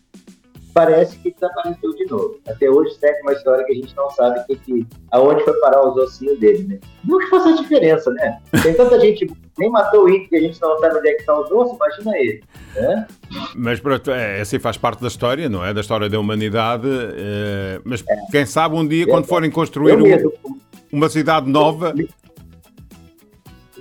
parece 0.76 1.18
que 1.20 1.32
desapareceu 1.32 1.96
de 1.96 2.06
novo. 2.06 2.38
Até 2.48 2.70
hoje 2.70 2.94
segue 3.00 3.22
uma 3.22 3.32
história 3.32 3.64
que 3.66 3.72
a 3.72 3.76
gente 3.76 3.96
não 3.96 4.10
sabe 4.12 4.46
que, 4.46 4.58
que, 4.58 4.86
aonde 5.10 5.42
foi 5.46 5.54
parar 5.62 5.88
os 5.88 5.96
ossinhos 5.96 6.38
dele, 6.38 6.66
né? 6.68 6.80
Não 7.06 7.18
que 7.18 7.28
faça 7.28 7.54
diferença, 7.54 8.12
né? 8.12 8.40
Tem 8.62 8.74
tanta 8.74 9.00
gente, 9.00 9.26
nem 9.58 9.70
matou 9.72 10.04
o 10.04 10.10
índio 10.10 10.28
que 10.28 10.36
a 10.36 10.42
gente 10.42 10.62
não 10.62 10.78
sabe 10.80 10.98
onde 10.98 11.08
é 11.08 11.14
que 11.14 11.22
estão 11.22 11.42
os 11.42 11.50
ossos, 11.50 11.78
imagina 11.78 12.18
ele, 12.18 12.44
né? 12.76 13.08
Mas 13.56 13.80
pronto, 13.80 14.12
é, 14.12 14.42
assim 14.42 14.60
faz 14.60 14.76
parte 14.78 15.02
da 15.02 15.08
história, 15.08 15.48
não 15.48 15.64
é? 15.66 15.74
Da 15.74 15.80
história 15.80 16.10
da 16.10 16.20
humanidade. 16.20 16.88
eh, 16.90 17.80
mas 17.86 18.04
quem 18.30 18.46
sabe 18.46 18.76
um 18.76 18.86
dia, 18.86 19.08
quando 19.08 19.26
forem 19.28 19.50
construir 19.50 19.94
um- 19.96 20.58
uma 20.92 21.08
cidade 21.10 21.50
nova, 21.50 21.94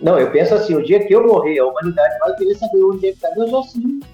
Não, 0.01 0.19
eu 0.19 0.31
penso 0.31 0.55
assim, 0.55 0.75
o 0.77 0.83
dia 0.83 1.05
que 1.07 1.13
eu 1.15 1.27
morrer, 1.27 1.59
a 1.59 1.67
humanidade 1.67 2.19
vai 2.21 2.35
querer 2.37 2.55
saber 2.57 2.83
onde 2.85 3.09
é 3.09 3.13
que 3.13 3.19
tá 3.21 3.29
meus 3.37 3.53
ossinhos. 3.53 4.05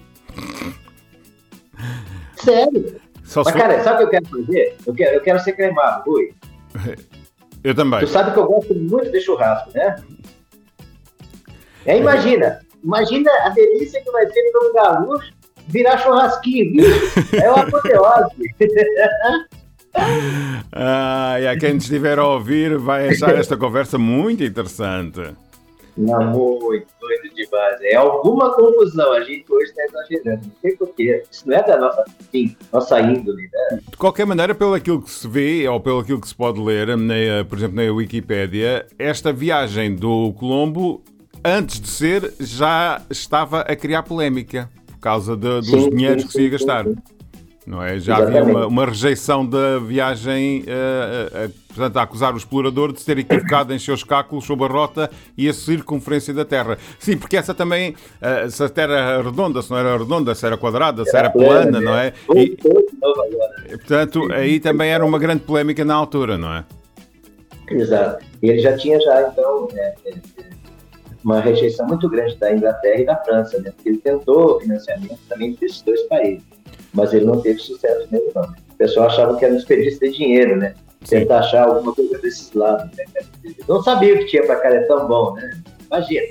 Sério. 2.43 2.95
só 3.23 3.43
Mas, 3.43 3.53
for- 3.53 3.59
cara, 3.61 3.83
sabe 3.83 3.95
o 4.03 4.09
que 4.09 4.15
eu 4.17 4.21
quero 4.21 4.25
fazer? 4.45 4.77
Eu 4.85 4.93
quero, 4.93 5.15
eu 5.15 5.21
quero 5.21 5.39
ser 5.39 5.53
cremado, 5.53 6.09
Rui. 6.09 6.33
Eu 7.63 7.75
também. 7.75 7.99
Tu 7.99 8.07
sabe 8.07 8.31
que 8.31 8.39
eu 8.39 8.47
gosto 8.47 8.73
muito 8.73 9.11
de 9.11 9.21
churrasco, 9.21 9.69
né? 9.75 9.95
É, 11.85 11.95
imagina. 11.95 12.59
Imagina 12.83 13.29
a 13.43 13.49
delícia 13.49 14.01
que 14.01 14.09
vai 14.09 14.27
ser 14.27 14.41
no 14.51 14.61
meu 14.63 14.73
gaúcho 14.73 15.31
virar 15.67 15.99
churrasquinho. 15.99 16.71
bicho. 16.73 17.35
É 17.35 17.47
uma 17.51 17.61
apoteose. 17.61 18.55
Ah, 20.73 21.35
e 21.39 21.47
a 21.47 21.57
quem 21.57 21.75
estiver 21.75 22.17
a 22.17 22.25
ouvir 22.25 22.77
vai 22.77 23.09
achar 23.09 23.35
esta 23.37 23.57
conversa 23.57 23.97
muito 23.97 24.41
interessante. 24.43 25.21
Não, 25.97 26.23
muito, 26.31 26.87
muito 27.35 27.49
demais. 27.49 27.81
É 27.81 27.95
alguma 27.95 28.53
confusão. 28.53 29.11
A 29.13 29.21
gente 29.21 29.45
hoje 29.51 29.69
está 29.71 29.83
exagerando. 29.85 30.45
Não 30.45 30.51
sei 30.61 30.75
porquê. 30.75 31.23
Isso 31.31 31.47
não 31.47 31.57
é 31.57 31.63
da 31.63 31.77
nossa, 31.77 32.03
sim, 32.31 32.55
nossa 32.71 32.99
índole, 32.99 33.43
né? 33.51 33.79
De 33.89 33.97
qualquer 33.97 34.25
maneira, 34.25 34.53
pelo 34.55 34.73
aquilo 34.73 35.01
que 35.01 35.09
se 35.11 35.27
vê, 35.27 35.67
ou 35.67 35.79
pelo 35.79 35.99
aquilo 35.99 36.19
que 36.21 36.27
se 36.27 36.35
pode 36.35 36.59
ler, 36.59 36.95
na- 36.97 37.45
por 37.47 37.57
exemplo, 37.57 37.75
na 37.83 37.91
Wikipédia, 37.91 38.85
esta 38.99 39.31
viagem 39.33 39.95
do 39.95 40.33
Colombo, 40.33 41.01
antes 41.43 41.79
de 41.79 41.87
ser, 41.89 42.33
já 42.39 43.01
estava 43.09 43.61
a 43.61 43.75
criar 43.75 44.03
polémica 44.03 44.69
por 44.87 44.99
causa 44.99 45.35
de- 45.35 45.41
dos 45.61 45.67
Sim, 45.67 45.89
dinheiros 45.89 46.21
sim, 46.23 46.27
que 46.27 46.33
se 46.33 46.41
ia 46.43 46.49
gastar. 46.49 46.85
sim. 46.85 46.95
Não 47.65 47.81
é? 47.81 47.99
Já 47.99 48.15
havia 48.17 48.29
Exatamente. 48.39 48.55
uma, 48.57 48.67
uma 48.67 48.85
rejeição 48.87 49.45
da 49.45 49.77
viagem, 49.77 50.63
eh, 50.65 51.29
eh, 51.45 51.49
portanto, 51.73 51.97
a 51.97 52.03
acusar 52.03 52.33
o 52.33 52.37
explorador 52.37 52.91
de 52.91 52.99
se 52.99 53.05
ter 53.05 53.17
equivocado 53.17 53.73
em 53.73 53.79
seus 53.79 54.03
cálculos 54.03 54.45
sobre 54.45 54.65
a 54.65 54.67
rota 54.67 55.09
e 55.37 55.47
a 55.49 55.53
circunferência 55.53 56.33
da 56.33 56.45
Terra. 56.45 56.77
Sim, 56.99 57.17
porque 57.17 57.37
essa 57.37 57.53
também, 57.53 57.95
eh, 58.21 58.49
se 58.49 58.63
a 58.63 58.69
Terra 58.69 58.93
era 58.93 59.21
redonda, 59.21 59.61
se 59.61 59.71
não 59.71 59.77
era 59.77 59.97
redonda, 59.97 60.35
se 60.35 60.45
era 60.45 60.57
quadrada, 60.57 61.05
se 61.05 61.15
era 61.15 61.29
plana, 61.29 61.79
não 61.79 61.95
é? 61.95 62.13
E, 62.35 62.57
Voltou 62.61 62.85
de 62.89 62.99
novo 63.01 63.21
agora. 63.21 63.63
portanto, 63.69 64.31
aí 64.33 64.59
também 64.59 64.91
era 64.91 65.05
uma 65.05 65.17
grande 65.17 65.43
polémica 65.43 65.83
na 65.85 65.95
altura, 65.95 66.37
não 66.37 66.53
é? 66.53 66.65
Exato. 67.69 68.23
E 68.41 68.49
ele 68.49 68.59
já 68.59 68.77
tinha 68.77 68.99
já, 68.99 69.29
então, 69.29 69.67
é, 69.73 69.93
é, 70.05 70.09
é, 70.09 70.49
uma 71.23 71.39
rejeição 71.39 71.87
muito 71.87 72.09
grande 72.09 72.35
da 72.37 72.53
Inglaterra 72.53 72.99
e 72.99 73.05
da 73.05 73.15
França, 73.17 73.59
né? 73.61 73.71
Porque 73.71 73.89
ele 73.89 73.97
tentou 73.99 74.59
financiamento 74.59 75.19
também 75.29 75.53
desses 75.53 75.81
dois 75.81 76.01
países, 76.03 76.43
mas 76.93 77.13
ele 77.13 77.25
não 77.25 77.39
teve 77.41 77.59
sucesso 77.59 78.07
mesmo, 78.11 78.31
não. 78.35 78.43
O 78.43 78.75
pessoal 78.77 79.07
achava 79.07 79.37
que 79.37 79.45
era 79.45 79.53
um 79.53 79.57
desperdício 79.57 79.99
de 79.99 80.17
dinheiro, 80.17 80.57
né? 80.57 80.73
Tentar 81.07 81.39
achar 81.39 81.67
alguma 81.67 81.93
coisa 81.93 82.17
desses 82.19 82.53
lados, 82.53 82.89
né? 82.95 83.05
Não 83.67 83.81
sabia 83.83 84.15
o 84.15 84.17
que 84.19 84.25
tinha 84.25 84.45
para 84.45 84.55
cá, 84.57 84.69
é 84.69 84.81
tão 84.83 85.07
bom, 85.07 85.33
né? 85.35 85.61
Imagina. 85.87 86.21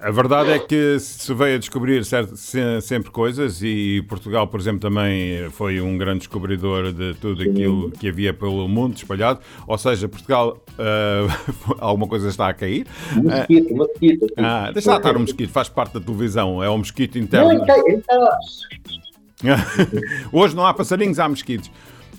A 0.00 0.10
verdade 0.10 0.50
é 0.52 0.58
que 0.58 0.98
se 1.00 1.32
veio 1.32 1.56
a 1.56 1.58
descobrir 1.58 2.04
certo- 2.04 2.36
se- 2.36 2.80
sempre 2.82 3.10
coisas 3.10 3.62
e 3.62 4.04
Portugal, 4.06 4.46
por 4.46 4.60
exemplo, 4.60 4.78
também 4.80 5.48
foi 5.50 5.80
um 5.80 5.96
grande 5.96 6.18
descobridor 6.20 6.92
de 6.92 7.14
tudo 7.14 7.42
aquilo 7.42 7.90
que 7.90 8.08
havia 8.08 8.34
pelo 8.34 8.68
mundo 8.68 8.94
espalhado. 8.96 9.40
Ou 9.66 9.78
seja, 9.78 10.06
Portugal, 10.06 10.58
ah, 10.78 11.26
alguma 11.80 12.06
coisa 12.06 12.28
está 12.28 12.48
a 12.48 12.54
cair. 12.54 12.86
Mosquito, 13.16 13.74
mosquito. 13.74 14.26
Ah, 14.36 14.70
deixa 14.72 14.90
lá 14.90 14.96
estar 14.98 15.16
o 15.16 15.20
mosquito, 15.20 15.50
faz 15.50 15.70
parte 15.70 15.94
da 15.94 16.00
televisão, 16.00 16.62
é 16.62 16.68
o 16.68 16.76
mosquito 16.76 17.16
Não, 17.16 17.22
interno. 17.24 17.50
ele 17.52 17.64
tá, 17.66 17.78
ele 17.86 18.02
tá... 18.02 18.38
Hoje 20.32 20.54
não 20.54 20.66
há 20.66 20.74
passarinhos, 20.74 21.18
há 21.18 21.28
mosquitos. 21.28 21.70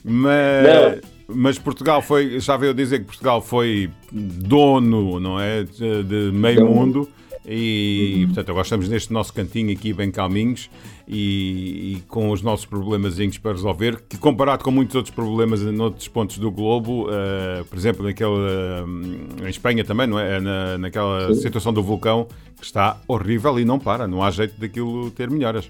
Mas, 0.03 1.01
mas 1.27 1.57
Portugal 1.57 2.01
foi, 2.01 2.39
já 2.39 2.57
veio 2.57 2.73
dizer 2.73 2.99
que 2.99 3.05
Portugal 3.05 3.41
foi 3.41 3.89
dono, 4.11 5.19
não 5.19 5.39
é? 5.39 5.63
De, 5.63 6.31
meio 6.31 6.59
Dono. 6.59 6.73
mundo. 6.73 7.09
E, 7.47 8.23
portanto, 8.25 8.49
agora 8.49 8.63
estamos 8.63 8.89
neste 8.89 9.13
nosso 9.13 9.31
cantinho 9.31 9.71
aqui, 9.71 9.93
bem 9.93 10.09
calminhos, 10.09 10.69
e, 11.07 11.97
e 11.97 12.01
com 12.07 12.31
os 12.31 12.41
nossos 12.41 12.65
problemazinhos 12.65 13.37
para 13.37 13.51
resolver, 13.51 14.01
que 14.09 14.17
comparado 14.17 14.63
com 14.63 14.71
muitos 14.71 14.95
outros 14.95 15.13
problemas 15.13 15.61
em 15.61 15.79
outros 15.79 16.07
pontos 16.07 16.39
do 16.39 16.49
globo, 16.49 17.07
eh, 17.11 17.63
por 17.69 17.77
exemplo, 17.77 18.03
naquele, 18.03 18.31
eh, 18.31 19.45
em 19.45 19.49
Espanha 19.49 19.83
também, 19.85 20.07
não 20.07 20.17
é? 20.17 20.39
Na, 20.39 20.77
naquela 20.79 21.35
Sim. 21.35 21.41
situação 21.41 21.71
do 21.71 21.83
vulcão, 21.83 22.27
que 22.57 22.65
está 22.65 22.97
horrível 23.07 23.59
e 23.59 23.65
não 23.65 23.77
para, 23.77 24.07
não 24.07 24.23
há 24.23 24.31
jeito 24.31 24.59
daquilo 24.59 25.11
ter 25.11 25.29
melhoras. 25.29 25.69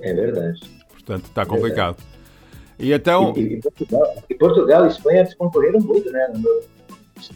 É 0.00 0.14
verdade. 0.14 0.60
Portanto, 0.92 1.24
está 1.24 1.44
complicado. 1.44 1.96
E 2.78 2.92
então, 2.92 3.32
E, 3.36 3.54
e 3.54 3.60
Portugal, 3.60 4.14
e 4.30 4.34
Portugal 4.34 4.84
e 4.84 4.88
Espanha 4.88 5.26
se 5.26 5.36
concorreram 5.36 5.80
muito, 5.80 6.10
né? 6.10 6.28
No 6.36 6.76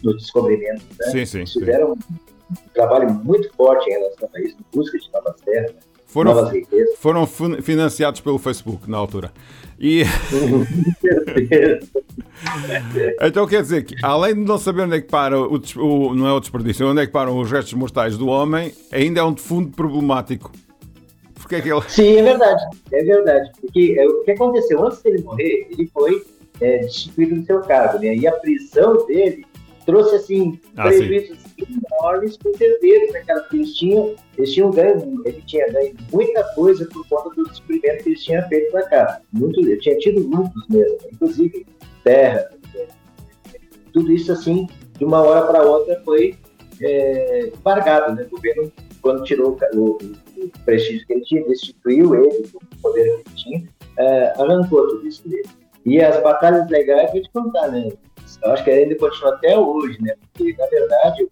no 0.03 0.15
descobrimento. 0.15 0.83
Né? 0.99 1.05
Sim, 1.11 1.25
sim, 1.25 1.37
Eles 1.39 1.53
sim. 1.53 1.59
fizeram 1.59 1.93
um 1.93 2.55
trabalho 2.71 3.11
muito 3.11 3.51
forte 3.55 3.89
em 3.89 3.93
relação 3.93 4.29
a 4.35 4.39
isso, 4.41 4.55
em 4.59 4.77
busca 4.77 4.95
de 4.99 5.09
novas 5.11 5.41
terras, 5.41 5.71
Foram, 6.05 6.35
novas 6.35 6.51
riquezas. 6.51 6.95
foram 6.99 7.25
fin- 7.25 7.61
financiados 7.63 8.21
pelo 8.21 8.37
Facebook 8.37 8.87
na 8.89 8.97
altura. 8.97 9.31
E 9.79 10.03
então 13.21 13.47
quer 13.47 13.61
dizer 13.61 13.83
que, 13.85 13.95
além 14.03 14.35
de 14.35 14.41
não 14.41 14.57
saber 14.57 14.81
onde 14.83 14.95
é 14.97 15.01
que 15.01 15.07
para 15.07 15.39
o, 15.39 15.55
o- 15.77 16.13
não 16.13 16.27
é 16.27 16.33
o 16.33 16.39
desperdício, 16.39 16.87
onde 16.87 17.01
é 17.01 17.05
que 17.05 17.11
param 17.11 17.37
os 17.39 17.51
restos 17.51 17.73
mortais 17.73 18.17
do 18.17 18.27
homem, 18.27 18.73
ainda 18.91 19.21
é 19.21 19.23
um 19.23 19.33
defunto 19.33 19.75
problemático. 19.75 20.51
É 21.55 21.61
que. 21.61 21.69
Sim, 21.89 22.17
é 22.17 22.23
verdade, 22.23 22.63
é 22.93 23.03
verdade. 23.03 23.51
Porque 23.59 23.95
é, 23.97 24.07
o 24.07 24.23
que 24.23 24.31
aconteceu? 24.31 24.83
Antes 24.85 25.01
dele 25.01 25.21
morrer, 25.23 25.67
ele 25.71 25.89
foi 25.93 26.23
é, 26.61 26.79
destituído 26.79 27.35
do 27.39 27.45
seu 27.45 27.61
cargo, 27.61 27.99
né? 27.99 28.15
E 28.15 28.27
a 28.27 28.31
prisão 28.33 29.05
dele 29.05 29.45
trouxe, 29.85 30.15
assim, 30.15 30.59
Ah, 30.77 30.83
prejuízos 30.83 31.37
enormes 32.01 32.37
para 32.37 32.51
os 32.51 32.61
herdeiros, 32.61 33.11
né, 33.13 33.21
cara? 33.25 33.39
Porque 33.41 33.57
eles 33.57 33.73
tinham, 33.75 34.15
eles 34.37 34.53
tinham 34.53 34.71
ganho, 34.71 35.21
ele 35.25 35.41
tinha 35.45 35.67
ganho 35.71 35.93
muita 36.11 36.43
coisa 36.55 36.87
por 36.91 37.07
conta 37.07 37.29
do 37.35 37.43
descobrimento 37.49 38.03
que 38.03 38.09
eles 38.09 38.23
tinham 38.23 38.47
feito 38.47 38.71
na 38.73 38.83
casa. 38.83 39.21
Muito, 39.33 39.59
ele 39.59 39.77
tinha 39.77 39.97
tido 39.97 40.21
lucros 40.21 40.65
mesmo, 40.69 40.97
inclusive 41.11 41.65
terra. 42.03 42.49
né? 42.75 42.87
Tudo 43.93 44.11
isso, 44.11 44.31
assim, 44.31 44.67
de 44.97 45.03
uma 45.05 45.21
hora 45.21 45.45
para 45.47 45.63
outra 45.63 45.99
foi 46.05 46.35
é, 46.81 47.47
embargado, 47.55 48.15
né? 48.15 48.23
O 48.27 48.29
governo, 48.29 48.71
quando 49.01 49.23
tirou 49.23 49.57
o, 49.73 49.79
o- 49.79 49.97
o 50.45 50.65
prestígio 50.65 51.05
que 51.05 51.13
ele 51.13 51.21
tinha, 51.23 51.43
destituiu 51.45 52.15
ele 52.15 52.43
do 52.43 52.59
poder 52.81 53.03
que 53.03 53.09
ele 53.09 53.35
tinha, 53.35 53.69
é, 53.97 54.33
arrancou 54.41 54.87
tudo 54.87 55.07
isso 55.07 55.27
dele. 55.27 55.49
E 55.85 56.01
as 56.01 56.21
batalhas 56.21 56.69
legais, 56.69 57.11
vou 57.11 57.21
te 57.21 57.29
contar, 57.31 57.69
né? 57.69 57.89
Eu 58.43 58.51
acho 58.51 58.63
que 58.63 58.71
ainda 58.71 58.95
continua 58.95 59.33
até 59.33 59.57
hoje, 59.57 60.01
né? 60.01 60.15
Porque, 60.33 60.55
na 60.57 60.67
verdade, 60.67 61.27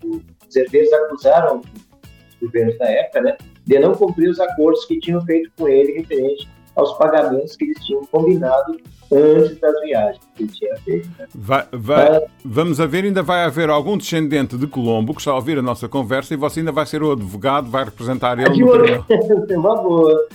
os 0.47 0.55
herdeiros 0.55 0.91
acusaram 0.93 1.61
os 1.61 2.39
governos 2.41 2.77
da 2.77 2.89
época, 2.89 3.21
né? 3.21 3.37
De 3.65 3.79
não 3.79 3.93
cumprir 3.93 4.29
os 4.29 4.39
acordos 4.39 4.85
que 4.85 4.99
tinham 4.99 5.21
feito 5.21 5.51
com 5.57 5.67
ele 5.67 5.99
referente 5.99 6.49
aos 6.79 6.97
pagamentos 6.97 7.55
que 7.55 7.65
eles 7.65 7.83
tinham 7.85 8.05
combinado 8.05 8.77
antes 9.11 9.59
das 9.59 9.81
viagens 9.81 10.19
que 10.35 10.43
ele 10.43 10.51
tinha 10.51 10.75
feito. 10.77 11.09
né? 11.17 11.27
Vai- 11.33 11.65
vai- 11.71 12.21
vamos 12.45 12.79
a 12.79 12.85
ver, 12.85 13.03
ainda 13.05 13.23
vai 13.23 13.43
haver 13.43 13.69
algum 13.69 13.97
descendente 13.97 14.55
de 14.57 14.67
Colombo 14.67 15.13
que 15.13 15.21
está 15.21 15.31
a 15.31 15.35
ouvir 15.35 15.57
a 15.57 15.61
nossa 15.61 15.87
conversa 15.89 16.33
e 16.33 16.37
você 16.37 16.59
ainda 16.59 16.71
vai 16.71 16.85
ser 16.85 17.01
o 17.01 17.11
advogado, 17.11 17.69
vai 17.69 17.85
representar 17.85 18.37
ele 18.39 18.49
De 18.51 18.63
olho. 18.63 19.03
É 19.49 19.57
uma 19.57 19.75
boa. 19.81 20.27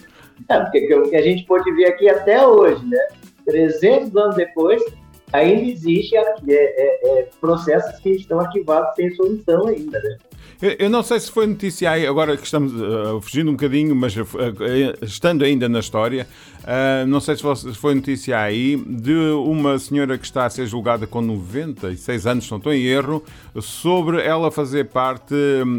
É, 0.48 0.58
porque 0.60 0.94
o 0.94 1.08
que 1.08 1.16
a 1.16 1.22
gente 1.22 1.44
pode 1.44 1.70
ver 1.72 1.86
aqui 1.86 2.08
até 2.08 2.44
hoje, 2.46 2.84
né? 2.84 2.98
300 3.46 4.16
anos 4.16 4.34
depois, 4.36 4.82
ainda 5.34 5.68
existe 5.68 6.16
é, 6.16 6.22
é, 6.48 7.18
é, 7.18 7.28
processos 7.40 7.98
que 8.00 8.10
estão 8.10 8.38
arquivados 8.40 8.94
sem 8.94 9.12
solução 9.14 9.66
ainda, 9.66 10.00
né? 10.00 10.16
Eu, 10.78 10.88
não 10.88 11.02
sei 11.02 11.18
se 11.18 11.30
foi 11.30 11.46
notícia 11.46 11.90
agora 12.08 12.36
que 12.36 12.44
estamos 12.44 12.72
uh, 12.72 13.20
fugindo 13.20 13.50
um 13.50 13.54
bocadinho, 13.54 13.94
mas 13.94 14.16
uh, 14.16 14.24
estando 15.02 15.44
ainda 15.44 15.68
na 15.68 15.80
história, 15.80 16.26
uh, 16.64 17.06
não 17.06 17.20
sei 17.20 17.36
se 17.36 17.42
foi- 17.74 17.94
notícia 17.94 18.38
aí 18.38 18.76
de 18.76 19.14
uma 19.46 19.78
senhora 19.78 20.18
que 20.18 20.24
está 20.24 20.46
a 20.46 20.50
ser 20.50 20.66
julgada 20.66 21.06
com 21.06 21.20
96 21.20 22.26
anos, 22.26 22.50
não 22.50 22.58
estou 22.58 22.72
em 22.72 22.82
erro, 22.84 23.22
sobre 23.60 24.20
ela 24.20 24.50
fazer 24.50 24.86
parte, 24.86 25.34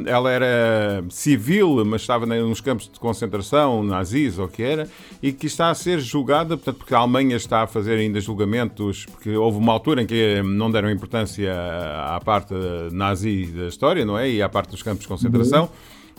ela 0.05 0.31
era 0.31 1.03
civil, 1.09 1.83
mas 1.85 2.01
estava 2.01 2.25
nos 2.25 2.61
campos 2.61 2.89
de 2.91 2.99
concentração, 2.99 3.83
nazis 3.83 4.39
ou 4.39 4.45
o 4.45 4.49
que 4.49 4.63
era, 4.63 4.87
e 5.21 5.31
que 5.31 5.47
está 5.47 5.69
a 5.69 5.75
ser 5.75 5.99
julgada, 5.99 6.55
portanto, 6.55 6.77
porque 6.77 6.93
a 6.95 6.99
Alemanha 6.99 7.35
está 7.35 7.63
a 7.63 7.67
fazer 7.67 7.95
ainda 7.97 8.19
julgamentos, 8.21 9.05
porque 9.05 9.35
houve 9.35 9.57
uma 9.57 9.73
altura 9.73 10.03
em 10.03 10.05
que 10.05 10.41
não 10.43 10.71
deram 10.71 10.89
importância 10.89 11.51
à 12.07 12.19
parte 12.23 12.53
nazi 12.91 13.47
da 13.47 13.67
história, 13.67 14.05
não 14.05 14.17
é? 14.17 14.29
E 14.29 14.41
à 14.41 14.47
parte 14.47 14.71
dos 14.71 14.81
campos 14.81 15.01
de 15.01 15.07
concentração, 15.07 15.69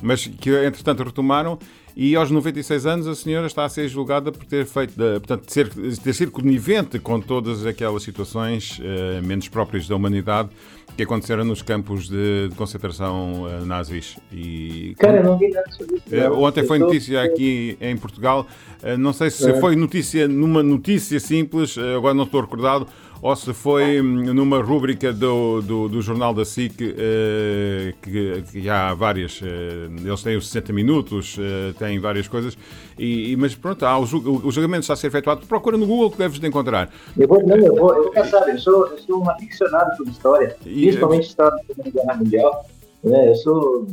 mas 0.02 0.26
que 0.26 0.50
entretanto 0.64 1.02
retomaram. 1.04 1.58
E 1.98 2.14
aos 2.14 2.30
96 2.30 2.84
anos 2.84 3.06
a 3.08 3.14
senhora 3.14 3.46
está 3.46 3.64
a 3.64 3.68
ser 3.70 3.88
julgada 3.88 4.30
por 4.30 4.44
ter 4.44 4.66
feito, 4.66 4.92
portanto, 4.94 5.50
ser, 5.50 5.70
ter 5.70 6.12
sido 6.12 6.30
conivente 6.30 6.98
com 6.98 7.18
todas 7.18 7.64
aquelas 7.64 8.02
situações 8.02 8.78
eh, 8.84 9.22
menos 9.22 9.48
próprias 9.48 9.88
da 9.88 9.96
humanidade 9.96 10.50
que 10.94 11.02
aconteceram 11.04 11.42
nos 11.42 11.62
campos 11.62 12.06
de, 12.06 12.48
de 12.50 12.54
concentração 12.54 13.48
eh, 13.48 13.64
nazis. 13.64 14.18
E 14.30 14.94
Cara, 14.98 15.18
eu 15.20 15.24
não 15.24 15.38
vi 15.38 15.48
nada 15.48 15.70
sobre 15.72 15.96
isso. 15.96 16.14
eh. 16.14 16.30
Ontem 16.30 16.66
foi 16.66 16.78
notícia 16.78 17.22
aqui 17.22 17.78
em 17.80 17.96
Portugal. 17.96 18.46
eh, 18.82 18.98
Não 18.98 19.14
sei 19.14 19.30
se 19.30 19.48
É. 19.50 19.58
foi 19.58 19.74
notícia 19.74 20.28
numa 20.28 20.62
notícia 20.62 21.18
simples, 21.18 21.78
eh, 21.78 21.94
agora 21.96 22.12
não 22.12 22.24
estou 22.24 22.42
recordado, 22.42 22.86
ou 23.22 23.34
se 23.34 23.52
foi 23.54 24.00
hum, 24.00 24.32
numa 24.34 24.62
rúbrica 24.62 25.12
do, 25.12 25.60
do, 25.62 25.88
do 25.88 26.02
jornal 26.02 26.32
da 26.34 26.44
SIC, 26.44 26.74
eh, 26.80 27.94
que, 28.02 28.42
que 28.52 28.68
há 28.68 28.94
várias. 28.94 29.40
eh, 29.42 29.88
Eles 30.04 30.22
têm 30.22 30.36
os 30.36 30.46
60 30.48 30.72
minutos, 30.72 31.36
eh, 31.38 31.72
têm 31.78 31.98
várias 31.98 32.28
coisas. 32.28 32.56
E, 32.98 33.32
e- 33.32 33.36
mas 33.36 33.54
pronto, 33.54 33.84
há 33.84 33.98
o, 33.98 34.02
o 34.02 34.50
julgamento 34.52 34.80
está 34.82 34.92
a 34.92 34.96
ser 34.96 35.08
efetuado. 35.08 35.46
Procura 35.46 35.76
no 35.76 35.86
Google 35.86 36.10
que 36.10 36.18
deves 36.18 36.38
de 36.38 36.46
encontrar. 36.46 36.90
Eu 37.18 37.26
vou, 37.26 37.42
não, 37.46 37.56
eu 37.56 37.74
vou, 37.74 37.94
eu 37.94 38.10
caçar, 38.10 38.48
eu 38.48 38.58
sou, 38.58 38.86
eu 38.88 38.98
sou 38.98 39.22
um 39.22 39.30
aficionado 39.30 39.96
por 39.96 40.06
história, 40.08 40.56
E- 40.64 40.82
principalmente 40.86 41.26
história 41.28 41.56
da 41.56 41.74
Segunda 41.74 41.90
Guerra 41.90 42.14
Mundial. 42.18 42.66
Né? 43.06 43.30
Eu 43.30 43.34
sou 43.36 43.86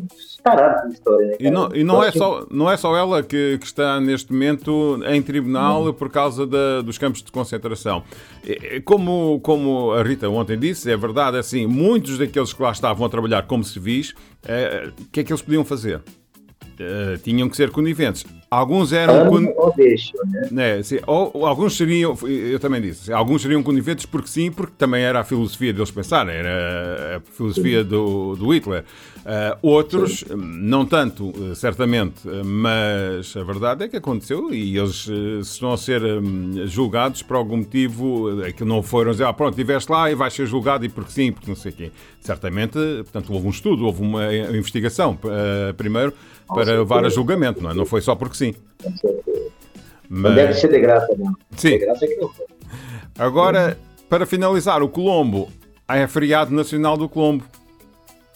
tarado 0.43 0.81
por 0.81 0.91
história, 0.91 1.27
né? 1.27 1.35
E 1.39 1.51
não, 1.51 1.69
e 1.73 1.83
não, 1.83 2.03
é, 2.03 2.11
só, 2.11 2.45
não 2.49 2.69
é 2.69 2.75
só 2.75 2.95
ela 2.97 3.21
que, 3.21 3.57
que 3.59 3.65
está 3.65 3.99
neste 4.01 4.33
momento 4.33 4.99
em 5.07 5.21
tribunal 5.21 5.93
por 5.93 6.09
causa 6.09 6.47
da- 6.47 6.81
dos 6.81 6.97
campos 6.97 7.21
de 7.21 7.31
concentração. 7.31 8.03
É, 8.45 8.77
é, 8.77 8.81
Como, 8.81 9.39
como 9.41 9.91
a 9.93 10.01
Rita 10.03 10.27
ontem 10.29 10.57
disse, 10.57 10.91
é 10.91 10.97
verdade, 10.97 11.37
assim, 11.37 11.67
muitos 11.67 12.17
daqueles 12.17 12.51
que 12.53 12.61
lá 12.61 12.71
estavam 12.71 13.05
a 13.05 13.09
trabalhar 13.09 13.43
como 13.43 13.63
civis, 13.63 14.13
eh, 14.45 14.89
o 14.99 15.05
que 15.11 15.19
é 15.19 15.23
que 15.23 15.31
eles 15.31 15.41
podiam 15.43 15.63
fazer? 15.63 16.01
Eh, 16.79 17.19
tinham 17.23 17.47
que 17.47 17.55
ser 17.55 17.69
coniventes. 17.69 18.25
Alguns 18.53 18.93
eram. 18.93 19.21
Amo 19.21 19.29
con- 19.31 19.53
ou 19.57 19.73
deixo, 19.75 20.13
né? 20.27 20.47
né, 20.51 20.83
sim, 20.83 20.99
ou, 21.07 21.31
ou 21.33 21.45
alguns 21.45 21.75
seriam, 21.75 22.17
eu 22.27 22.59
também 22.59 22.81
disse, 22.81 23.11
alguns 23.11 23.41
seriam 23.41 23.63
coniventes 23.63 24.05
porque 24.05 24.27
sim, 24.27 24.51
porque 24.51 24.73
também 24.77 25.03
era 25.03 25.19
a 25.21 25.23
filosofia 25.23 25.73
deles 25.73 25.91
pensarem, 25.91 26.35
era 26.35 27.17
a 27.17 27.31
filosofia 27.31 27.83
do, 27.83 28.35
do 28.35 28.53
Hitler. 28.53 28.83
Ah, 29.25 29.57
outros, 29.61 30.25
não 30.35 30.85
tanto, 30.85 31.31
eh, 31.51 31.55
certamente, 31.55 32.27
mas 32.43 33.35
a 33.37 33.43
verdade 33.43 33.85
é 33.85 33.87
que 33.87 33.95
aconteceu 33.95 34.53
e 34.53 34.77
eles 34.77 35.07
eh, 35.09 35.39
estão 35.39 35.71
a 35.71 35.77
ser 35.77 36.03
hum, 36.03 36.63
julgados 36.67 37.23
por 37.23 37.37
algum 37.37 37.57
motivo, 37.57 38.43
eh, 38.43 38.51
que 38.51 38.65
não 38.65 38.83
foram 38.83 39.11
dizer, 39.11 39.23
ah, 39.23 39.31
pronto, 39.31 39.53
estiveste 39.53 39.89
lá 39.89 40.11
e 40.11 40.15
vais 40.15 40.33
ser 40.33 40.45
julgado 40.45 40.83
e 40.83 40.89
porque 40.89 41.11
sim, 41.11 41.31
porque 41.31 41.47
não 41.49 41.55
sei 41.55 41.71
o 41.71 41.75
quê. 41.75 41.91
Certamente, 42.19 42.73
portanto, 43.03 43.31
houve 43.33 43.47
um 43.47 43.49
estudo, 43.51 43.85
houve 43.85 44.01
uma 44.01 44.33
investigação 44.35 45.17
eh, 45.23 45.71
primeiro 45.73 46.13
para 46.47 46.63
levar 46.77 47.05
a 47.05 47.09
julgamento, 47.09 47.61
não 47.61 47.71
é? 47.71 47.73
Não 47.73 47.85
foi 47.85 48.01
só 48.01 48.15
porque 48.15 48.35
sim. 48.35 48.55
Certeza. 48.81 49.23
Não 50.09 50.21
Mas- 50.21 50.35
deve 50.35 50.53
ser 50.53 50.67
de 50.69 50.79
graça, 50.79 51.07
não. 51.17 51.33
Sim. 51.55 51.69
De 51.71 51.77
graça 51.79 52.05
é 52.05 52.07
que 52.07 52.15
não 52.17 52.29
foi. 52.29 52.45
Agora, 53.17 53.77
para 54.09 54.25
finalizar, 54.25 54.81
o 54.83 54.89
Colombo 54.89 55.49
é 55.87 56.05
feriado 56.07 56.53
nacional 56.53 56.97
do 56.97 57.07
Colombo. 57.09 57.43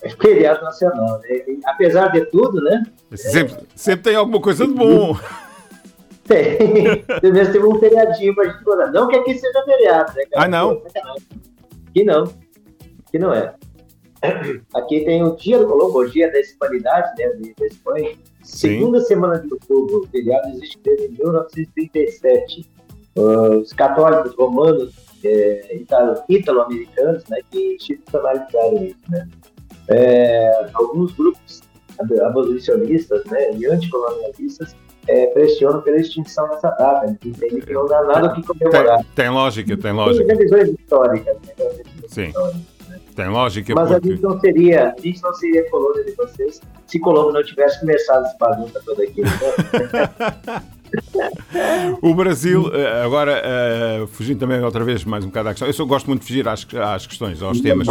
É 0.02 0.10
feriado 0.10 0.64
nacional, 0.64 1.20
né? 1.20 1.28
E, 1.48 1.60
apesar 1.66 2.08
de 2.10 2.26
tudo, 2.28 2.62
né? 2.62 2.84
Sempre, 3.16 3.56
sempre 3.76 4.04
tem 4.04 4.16
alguma 4.16 4.40
coisa 4.40 4.66
de 4.68 4.74
bom. 4.74 5.18
Tem. 6.28 6.58
Pelo 7.22 7.34
menos 7.34 7.50
teve 7.54 7.66
um 7.66 7.80
feriadinho 7.80 8.36
pra 8.36 8.44
gente 8.50 8.62
falar. 8.64 8.92
Não 8.92 9.08
que 9.08 9.16
aqui 9.16 9.34
seja 9.38 9.64
feriado, 9.64 10.12
né, 10.14 10.24
cara? 10.30 10.46
Ah, 10.46 10.48
não? 10.50 10.72
Aqui 11.88 12.04
não. 12.04 12.24
Aqui 13.08 13.18
não 13.18 13.34
é. 13.34 13.54
Aqui 14.74 15.02
tem 15.06 15.24
o 15.24 15.36
Dia 15.36 15.60
do 15.60 15.68
Colombo, 15.68 16.00
o 16.00 16.10
Dia 16.10 16.32
da 16.32 16.40
Hispanidade, 16.40 17.10
né, 17.18 17.30
da 17.60 17.66
Espanha. 17.66 18.12
Segunda 18.44 19.00
semana 19.02 19.40
de 19.40 19.52
outubro, 19.54 20.02
o 20.04 20.08
feriado 20.08 20.50
existe 20.50 20.80
desde 20.84 21.10
1937. 21.10 22.66
Os 23.16 23.74
católicos 23.74 24.34
romanos, 24.36 24.94
é, 25.24 25.76
italo- 25.76 26.22
italo-americanos, 26.30 27.24
né, 27.30 27.38
que 27.52 27.76
institucionalizaram 27.76 28.84
isso, 28.84 29.00
né. 29.10 29.28
É, 29.90 30.70
alguns 30.74 31.14
grupos 31.14 31.62
ab- 32.00 32.20
abolicionistas, 32.22 33.24
né, 33.26 33.52
e 33.56 33.66
anticolonialistas 33.68 34.76
é, 35.08 35.28
pressionam 35.28 35.82
pela 35.82 35.98
extinção 35.98 36.48
dessa 36.50 36.70
data, 36.72 37.08
né, 37.08 37.18
que 37.20 37.30
entendem 37.30 37.62
que 37.62 37.72
não 37.74 37.86
dá 37.86 38.04
nada 38.04 38.28
o 38.28 38.34
que 38.36 38.44
comemorar. 38.44 38.98
Tem, 38.98 39.06
tem 39.16 39.30
lógica, 39.30 39.68
tem 39.70 39.78
Tem 39.82 39.94
lógica. 39.94 40.34
revisões 40.34 40.70
históricas, 40.70 41.38
né, 41.46 41.54
Sim. 42.08 42.24
históricas. 42.26 42.77
Tem 43.18 43.28
lógica 43.30 43.74
Mas 43.74 43.92
a 43.92 43.96
porque. 43.96 44.12
gente 44.12 44.22
não 44.22 44.40
seria, 44.40 44.94
a 44.96 45.02
gente 45.02 45.24
não 45.24 45.34
seria 45.34 45.68
colônia 45.72 46.04
de 46.04 46.12
vocês 46.12 46.62
se 46.86 47.00
Colombo 47.00 47.32
não 47.32 47.44
tivesse 47.44 47.80
começado 47.80 48.24
essa 48.28 48.38
bagunça 48.38 48.80
toda 48.86 49.02
aqui. 49.04 49.22
Então, 49.22 50.62
O 52.02 52.14
Brasil, 52.14 52.70
eh, 52.74 53.04
agora, 53.04 53.42
eh, 53.44 54.06
fugindo 54.12 54.40
também 54.40 54.62
outra 54.62 54.84
vez 54.84 55.04
mais 55.04 55.24
um 55.24 55.28
bocado 55.28 55.50
à 55.50 55.52
questão, 55.52 55.68
eu 55.68 55.74
só 55.74 55.86
gosto 55.86 56.08
muito 56.08 56.22
de 56.22 56.28
fugir 56.28 56.48
às, 56.48 56.66
às 56.76 57.08
questões, 57.08 57.42
aos 57.42 57.60
temas, 57.60 57.88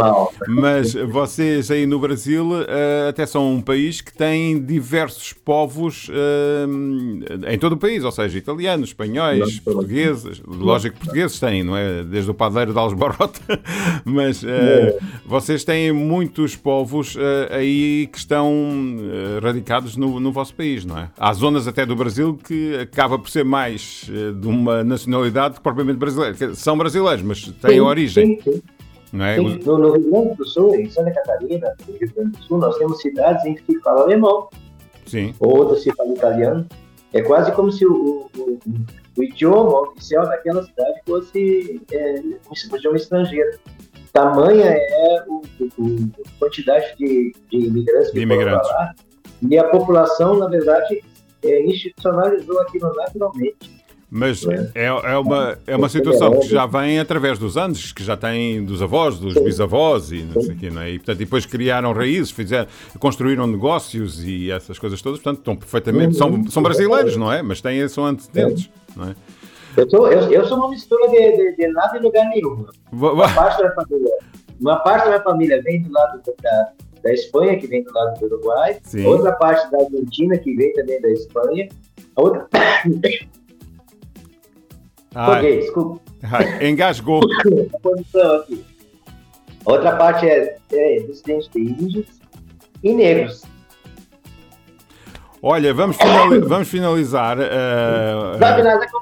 mas 0.47 0.93
vocês 0.93 1.69
aí 1.69 1.85
no 1.85 1.99
Brasil 1.99 2.49
eh, 2.67 3.07
até 3.09 3.25
são 3.25 3.53
um 3.53 3.61
país 3.61 4.01
que 4.01 4.13
tem 4.13 4.63
diversos 4.63 5.33
povos 5.33 6.09
eh, 6.11 7.53
em 7.53 7.57
todo 7.57 7.73
o 7.73 7.77
país, 7.77 8.03
ou 8.03 8.11
seja, 8.11 8.37
italianos, 8.37 8.89
espanhóis, 8.89 9.59
portugueses, 9.59 10.41
lógico 10.45 10.95
que 10.95 11.01
portugueses 11.01 11.39
têm, 11.39 11.63
não 11.63 11.75
é? 11.75 12.03
Desde 12.03 12.31
o 12.31 12.33
padeiro 12.33 12.73
de 12.73 12.79
Alesbarrota, 12.79 13.39
mas 14.05 14.43
eh, 14.43 14.97
vocês 15.25 15.63
têm 15.63 15.91
muitos 15.91 16.55
povos 16.55 17.17
aí 17.51 18.07
que 18.11 18.17
estão 18.17 18.53
radicados 19.41 19.97
no, 19.97 20.19
no 20.19 20.31
vosso 20.31 20.53
país, 20.53 20.85
não 20.85 20.97
é? 20.97 21.09
Há 21.17 21.33
zonas 21.33 21.67
até 21.67 21.85
do 21.85 21.95
Brasil 21.95 22.39
que 22.43 22.86
acaba 22.91 23.17
por 23.19 23.29
ser 23.29 23.43
mais 23.45 24.09
eh, 24.09 24.31
de 24.31 24.47
uma 24.47 24.83
nacionalidade 24.83 25.55
que 25.55 25.61
propriamente 25.61 25.97
brasileira. 25.97 26.55
São 26.55 26.77
brasileiros, 26.77 27.21
mas 27.23 27.41
têm 27.61 27.71
Sim, 27.75 27.79
origem, 27.81 28.25
sim, 28.41 28.51
sim. 28.53 28.61
não 29.13 29.25
é? 29.25 29.35
Sim, 29.35 29.59
No, 29.65 29.91
Rio 29.93 30.11
Grande 30.11 30.35
do 30.35 30.45
Sul, 30.47 30.75
em 30.75 30.89
Santa 30.89 31.11
Catarina, 31.11 31.73
no 31.87 31.97
Rio 31.97 32.11
Grande 32.15 32.31
do 32.37 32.43
Sul, 32.43 32.57
nós 32.57 32.77
temos 32.77 33.01
cidades 33.01 33.45
em 33.45 33.55
que 33.55 33.63
se 33.73 33.79
fala 33.81 34.01
alemão, 34.01 34.49
Sim. 35.05 35.33
ou 35.39 35.57
outras 35.57 35.83
se 35.83 35.91
fala 35.95 36.13
italiano. 36.13 36.65
É 37.13 37.21
quase 37.21 37.51
como 37.53 37.71
se 37.71 37.85
o, 37.85 38.29
o, 38.37 38.59
o- 39.17 39.23
idioma 39.23 39.81
oficial 39.81 40.25
daquela 40.27 40.61
cidade 40.63 40.99
fosse 41.07 41.81
é, 41.91 42.19
um 42.71 42.75
idioma 42.77 42.97
estrangeiro. 42.97 43.57
Tamanha 44.13 44.65
é 44.65 45.23
o, 45.27 45.41
o- 45.59 45.69
o- 45.77 46.11
a 46.25 46.39
quantidade 46.39 46.95
de, 46.97 47.33
de 47.49 47.57
imigrantes 47.57 48.09
que 48.09 48.15
De 48.17 48.21
imigrantes. 48.23 48.67
lá. 48.69 48.93
E 49.49 49.57
a 49.57 49.63
população, 49.65 50.37
na 50.37 50.47
verdade, 50.47 51.01
é, 51.43 51.65
institucionalizou 51.65 52.59
aquilo 52.61 52.93
naturalmente. 52.95 53.77
Mas 54.09 54.45
é, 54.47 54.85
é, 54.85 55.17
uma, 55.17 55.57
é 55.67 55.75
uma 55.75 55.89
situação 55.89 56.39
que 56.39 56.47
já 56.47 56.65
vem 56.65 56.97
através 56.97 57.37
dos 57.37 57.57
anos, 57.57 57.91
que 57.91 58.01
já 58.01 58.15
tem 58.15 58.63
dos 58.63 58.81
avós, 58.81 59.19
dos 59.19 59.33
bisavós 59.33 60.13
e 60.13 60.23
não 60.23 60.41
sei 60.41 60.55
o 60.55 60.57
quê, 60.57 60.69
não 60.69 60.81
é? 60.81 60.91
E, 60.91 60.97
portanto, 60.97 61.17
depois 61.17 61.45
criaram 61.45 61.91
raízes, 61.91 62.31
fizeram, 62.31 62.69
construíram 62.99 63.45
negócios 63.45 64.23
e 64.23 64.49
essas 64.49 64.79
coisas 64.79 65.01
todas, 65.01 65.19
portanto, 65.19 65.39
estão 65.39 65.57
perfeitamente, 65.57 66.15
são, 66.15 66.49
são 66.49 66.63
brasileiros, 66.63 67.17
não 67.17 67.31
é? 67.31 67.41
Mas 67.41 67.59
têm, 67.59 67.85
são 67.89 68.05
antecedentes, 68.05 68.69
não 68.95 69.09
é? 69.09 69.15
Eu, 69.75 69.89
sou 69.89 70.09
eu, 70.09 70.31
eu 70.31 70.45
sou 70.47 70.57
uma 70.57 70.69
mistura 70.69 71.09
de, 71.09 71.31
de, 71.35 71.55
de 71.57 71.67
nada 71.67 71.97
e 71.97 72.01
lugar 72.01 72.29
nenhum. 72.29 72.65
Uma 72.91 73.29
parte 73.33 73.61
da 73.61 73.71
família, 73.75 74.17
uma 74.59 74.77
parte 74.77 75.03
da 75.03 75.09
minha 75.09 75.21
família 75.21 75.61
vem 75.61 75.83
do 75.83 75.91
lado 75.91 76.21
da, 76.41 76.69
da 77.07 77.13
Espanha, 77.13 77.57
que 77.57 77.67
vem 77.67 77.83
do 77.83 77.93
lado 77.93 78.19
do 78.19 78.25
Uruguai. 78.25 78.77
Sim. 78.83 79.05
Outra 79.05 79.31
parte 79.33 79.71
da 79.71 79.77
Argentina, 79.79 80.37
que 80.37 80.53
vem 80.55 80.73
também 80.73 81.01
da 81.01 81.09
Espanha. 81.09 81.69
A 82.15 82.21
outra. 82.21 82.47
Ai, 85.15 85.35
Foguei, 85.35 85.59
desculpa. 85.61 86.01
ai, 86.23 86.67
engasgou. 86.69 87.21
A 87.73 87.79
posição 87.79 88.35
aqui. 88.35 88.65
A 89.65 89.71
outra 89.71 89.95
parte 89.95 90.27
é, 90.27 90.57
é 90.73 90.99
descendente 90.99 91.49
de 91.51 91.59
índios 91.61 92.07
e 92.83 92.93
negros. 92.93 93.43
Olha, 95.41 95.73
vamos, 95.73 95.95
finali- 95.97 96.39
vamos 96.39 96.67
finalizar. 96.67 97.37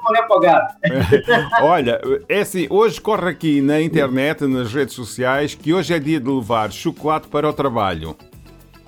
mulher 0.04 0.22
afogada. 0.24 0.76
Olha, 1.62 2.00
é 2.28 2.40
assim, 2.40 2.66
hoje 2.68 3.00
corre 3.00 3.30
aqui 3.30 3.60
na 3.60 3.80
internet, 3.80 4.44
nas 4.46 4.72
redes 4.72 4.94
sociais, 4.94 5.54
que 5.54 5.72
hoje 5.72 5.94
é 5.94 5.98
dia 5.98 6.20
de 6.20 6.28
levar 6.30 6.70
chocolate 6.70 7.28
para 7.28 7.48
o 7.48 7.52
trabalho. 7.52 8.14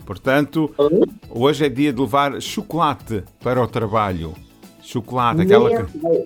Portanto, 0.05 0.71
hoje 1.31 1.65
é 1.67 1.69
dia 1.69 1.93
de 1.93 2.01
levar 2.01 2.41
chocolate 2.41 3.25
para 3.43 3.61
o 3.63 3.67
trabalho. 3.67 4.35
Chocolate, 4.83 5.43
aquela 5.43 5.71
que... 5.71 6.25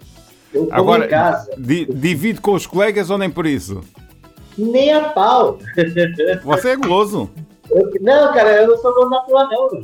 Agora, 0.71 1.09
di- 1.57 1.87
divide 1.87 2.41
com 2.41 2.53
os 2.53 2.67
colegas 2.67 3.11
ou 3.11 3.17
nem 3.19 3.31
por 3.31 3.47
isso? 3.47 3.81
Nem 4.59 4.93
a 4.93 5.09
pau. 5.09 5.59
Você 6.45 6.71
é 6.71 6.77
goloso. 6.77 7.31
Eu- 7.75 7.91
não, 8.01 8.33
cara, 8.35 8.63
eu 8.63 8.69
não 8.69 8.77
sou 8.79 8.95
dono 8.95 9.11
da 9.11 9.21
porra, 9.21 9.49
não. 9.51 9.83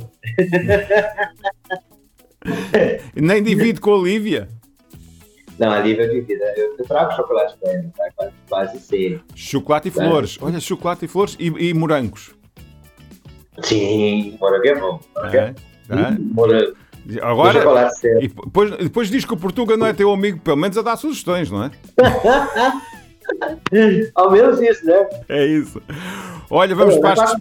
Nem 3.15 3.41
divide 3.43 3.79
com 3.81 3.95
a 3.95 4.03
Lívia. 4.03 4.47
Não, 5.57 5.71
a 5.71 5.79
Lívia 5.79 6.07
de 6.07 6.21
vida. 6.21 6.53
Eu, 6.55 6.75
eu 6.77 6.85
trago 6.85 7.15
chocolate 7.15 7.57
pra 7.59 7.71
ela, 7.71 7.91
tá? 7.97 8.03
Quase, 8.15 8.31
quase 8.47 8.79
sempre. 8.79 9.21
Chocolate 9.35 9.87
e 9.89 9.91
flores. 9.91 10.37
Olha, 10.41 10.59
chocolate 10.59 11.05
e 11.05 11.07
flores 11.07 11.35
e, 11.39 11.47
e 11.47 11.73
morangos. 11.73 12.31
Sim, 13.63 14.37
morango 14.39 14.67
é 14.67 14.75
bom. 14.79 14.99
Morango 15.15 15.35
é 15.37 15.55
É, 15.89 15.93
é. 15.93 16.17
Morango. 16.19 16.75
Agora, 17.23 17.89
e 18.21 18.27
depois, 18.27 18.69
depois 18.77 19.09
diz 19.09 19.25
que 19.25 19.33
o 19.33 19.37
Portuga 19.37 19.75
não 19.75 19.87
é 19.87 19.93
teu 19.93 20.11
amigo, 20.13 20.39
pelo 20.41 20.57
menos 20.57 20.77
a 20.77 20.83
dar 20.83 20.95
sugestões, 20.95 21.49
não 21.49 21.63
é? 21.63 21.71
Ao 24.15 24.31
menos 24.31 24.61
isso, 24.61 24.85
né? 24.85 25.07
É 25.27 25.43
isso. 25.45 25.81
Olha, 26.51 26.75
vamos 26.75 26.95
Eu, 26.95 27.01
para 27.01 27.13
vou 27.15 27.25
falar 27.25 27.39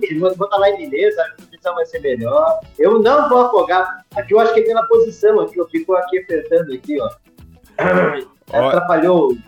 em- 0.00 0.18
vou 0.18 0.34
vou 0.34 0.48
falar 0.48 0.70
em 0.70 0.84
inglês, 0.84 1.16
a 1.18 1.24
posição 1.36 1.74
vai 1.74 1.84
ser 1.86 2.00
melhor. 2.00 2.60
Eu 2.78 2.98
não 3.00 3.28
vou 3.28 3.38
afogar. 3.46 4.04
Aqui 4.16 4.32
eu 4.34 4.40
acho 4.40 4.54
que 4.54 4.60
é 4.60 4.64
pela 4.64 4.82
posição 4.86 5.40
aqui, 5.40 5.58
eu 5.58 5.68
fico 5.68 5.94
aqui 5.94 6.18
apertando 6.20 6.72
aqui, 6.72 6.98
ó. 7.00 7.10
Atrapalhou 8.52 9.32
o 9.32 9.38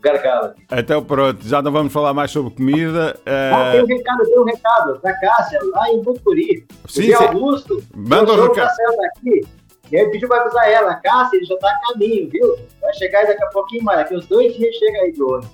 gargalo. 0.00 0.48
aqui. 0.48 0.62
Então 0.72 1.02
pronto, 1.04 1.46
já 1.48 1.62
não 1.62 1.72
vamos 1.72 1.92
falar 1.92 2.12
mais 2.12 2.30
sobre 2.30 2.54
comida. 2.54 3.18
Ah, 3.24 3.68
eh, 3.68 3.72
tem 3.72 3.82
um 3.82 3.86
recado, 3.86 4.24
tem 4.26 4.38
um 4.38 4.44
recado 4.44 5.00
pra 5.00 5.14
Cássia, 5.20 5.58
lá 5.72 5.88
em 5.90 6.02
Bucuri. 6.02 6.66
Sim, 6.86 7.12
o 7.14 7.16
sim. 7.16 7.24
Augusto, 7.24 7.82
Manda 7.94 8.32
o 8.32 8.42
recado. 8.48 8.68
recado. 8.76 8.96
daqui. 8.98 9.40
E 9.90 9.96
aí 9.96 10.10
pediu 10.10 10.28
pra 10.28 10.40
avisar 10.42 10.70
ela, 10.70 10.94
Cássia, 10.96 11.36
ele 11.38 11.46
já 11.46 11.56
tá 11.56 11.68
a 11.70 11.92
caminho, 11.92 12.28
viu? 12.30 12.56
Vai 12.80 12.92
chegar 12.94 13.20
aí 13.20 13.26
daqui 13.26 13.42
a 13.42 13.48
pouquinho 13.48 13.84
mais, 13.84 13.98
daqui 14.00 14.14
uns 14.16 14.26
dois 14.26 14.54
dias 14.54 14.74
chega 14.76 14.98
aí 14.98 15.14
ônibus. 15.20 15.48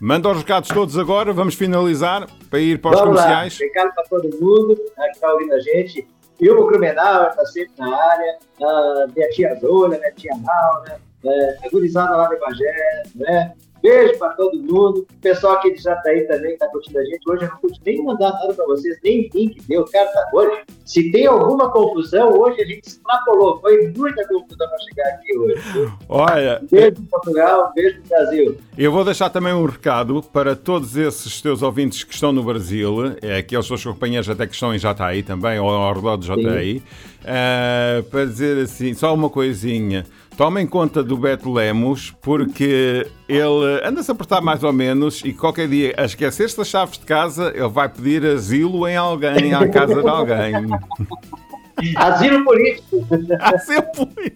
Manda 0.00 0.28
os 0.30 0.38
recados 0.38 0.68
todos 0.68 0.96
agora, 0.96 1.32
vamos 1.32 1.54
finalizar 1.54 2.26
para 2.48 2.60
ir 2.60 2.80
para 2.80 2.92
os 2.92 3.00
Vamos 3.00 3.16
lá, 3.16 3.22
comerciais. 3.22 3.58
recado 3.58 3.94
pra 3.94 4.04
todo 4.04 4.28
mundo 4.40 4.78
né, 4.96 5.08
que 5.12 5.20
tá 5.20 5.32
ouvindo 5.32 5.52
a 5.54 5.60
gente. 5.60 6.06
Ilmo 6.40 6.66
Crumenau 6.68 7.34
tá 7.34 7.44
sempre 7.46 7.72
na 7.78 7.96
área, 7.96 8.38
a 8.62 9.06
minha 9.14 9.28
tia 9.30 9.54
Zola, 9.60 9.98
minha 9.98 10.12
tia 10.12 10.32
Laura, 10.34 11.00
é, 11.24 11.58
a 11.66 11.68
gurizada 11.70 12.16
lá 12.16 12.28
do 12.28 12.34
Evangelho, 12.34 13.10
né? 13.16 13.52
Beijo 13.88 14.18
pra 14.18 14.28
todo 14.30 14.58
mundo. 14.58 15.06
O 15.10 15.20
pessoal 15.22 15.54
aqui 15.54 15.72
de 15.72 15.82
Jataí 15.82 16.26
também 16.26 16.52
que 16.52 16.58
tá 16.58 16.68
curtindo 16.68 16.98
a 16.98 17.04
gente. 17.04 17.20
Hoje 17.26 17.44
eu 17.44 17.48
não 17.48 17.56
pude 17.56 17.80
nem 17.86 18.04
mandar 18.04 18.32
nada 18.32 18.52
pra 18.52 18.66
vocês, 18.66 18.98
nem 19.02 19.30
link 19.34 19.62
deu. 19.66 19.84
Cara, 19.86 20.06
tá 20.10 20.28
hoje. 20.34 20.60
Se 20.84 21.10
tem 21.10 21.26
alguma 21.26 21.70
confusão, 21.70 22.38
hoje 22.38 22.60
a 22.60 22.66
gente 22.66 22.86
extrapolou. 22.86 23.60
Foi 23.60 23.90
muita 23.96 24.28
confusão 24.28 24.68
pra 24.68 24.78
chegar 24.78 25.14
aqui 25.14 25.38
hoje. 25.38 25.92
Olha, 26.06 26.60
Beijo 26.70 26.96
pro 26.96 27.04
Portugal, 27.04 27.72
beijo 27.74 28.00
pro 28.00 28.08
Brasil. 28.08 28.58
eu 28.76 28.92
vou 28.92 29.04
deixar 29.04 29.30
também 29.30 29.54
um 29.54 29.64
recado 29.64 30.22
para 30.22 30.54
todos 30.54 30.94
esses 30.94 31.40
teus 31.40 31.62
ouvintes 31.62 32.04
que 32.04 32.12
estão 32.12 32.30
no 32.30 32.42
Brasil, 32.42 33.16
é, 33.22 33.38
aqueles 33.38 33.66
seus 33.66 33.82
companheiros 33.82 34.28
até 34.28 34.46
que 34.46 34.52
estão 34.52 34.74
em 34.74 34.78
Jataí 34.78 35.22
também, 35.22 35.58
ou 35.58 35.68
ao 35.70 35.94
redor 35.94 36.18
de 36.18 36.26
Jataí, 36.26 36.82
eh, 37.24 38.04
para 38.10 38.24
dizer 38.26 38.64
assim, 38.64 38.92
só 38.94 39.14
uma 39.14 39.30
coisinha. 39.30 40.04
Tomem 40.38 40.68
conta 40.68 41.02
do 41.02 41.16
Beto 41.16 41.52
Lemos, 41.52 42.12
porque 42.22 43.04
ele 43.28 43.80
anda-se 43.82 44.08
a 44.08 44.14
apertar 44.14 44.40
mais 44.40 44.62
ou 44.62 44.72
menos 44.72 45.20
e 45.24 45.32
qualquer 45.32 45.66
dia 45.66 45.92
a 45.96 46.04
esquecer-se 46.04 46.56
das 46.56 46.68
chaves 46.68 46.96
de 46.96 47.04
casa, 47.04 47.52
ele 47.56 47.68
vai 47.68 47.88
pedir 47.88 48.24
asilo 48.24 48.86
em 48.86 48.96
alguém, 48.96 49.52
à 49.52 49.68
casa 49.68 50.00
de 50.00 50.08
alguém. 50.08 50.54
Asilo 51.96 52.44
político. 52.44 53.04
Há 53.40 53.58
sempre. 53.58 54.34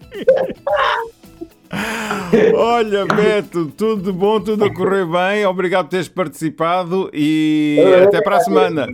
Olha, 2.55 3.07
Beto, 3.07 3.67
tudo 3.77 4.03
de 4.03 4.13
bom, 4.13 4.41
tudo 4.41 4.65
a 4.65 4.75
correr 4.75 5.07
bem. 5.07 5.47
Obrigado 5.47 5.85
por 5.85 5.91
teres 5.91 6.09
participado 6.09 7.11
e 7.13 7.81
até 8.07 8.21
para 8.23 8.39
a 8.39 8.41
semana. 8.41 8.89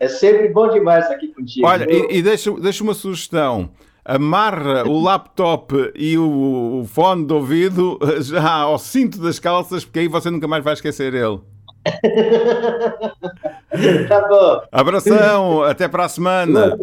É 0.00 0.08
sempre 0.08 0.48
bom 0.48 0.68
demais 0.68 1.08
aqui 1.10 1.28
contigo. 1.28 1.64
Olha, 1.66 1.86
e, 1.88 2.18
e 2.18 2.22
deixa, 2.22 2.50
deixa 2.52 2.82
uma 2.82 2.94
sugestão. 2.94 3.70
Amarra 4.08 4.88
o 4.88 5.02
laptop 5.02 5.92
e 5.94 6.16
o, 6.16 6.80
o 6.80 6.84
fone 6.86 7.26
de 7.26 7.34
ouvido 7.34 7.98
já 8.22 8.52
ao 8.52 8.78
cinto 8.78 9.18
das 9.18 9.38
calças, 9.38 9.84
porque 9.84 9.98
aí 9.98 10.08
você 10.08 10.30
nunca 10.30 10.48
mais 10.48 10.64
vai 10.64 10.72
esquecer 10.72 11.12
ele. 11.12 11.40
Tá 14.08 14.26
bom. 14.26 14.62
Abração, 14.72 15.62
até 15.62 15.86
para 15.86 16.06
a 16.06 16.08
semana. 16.08 16.76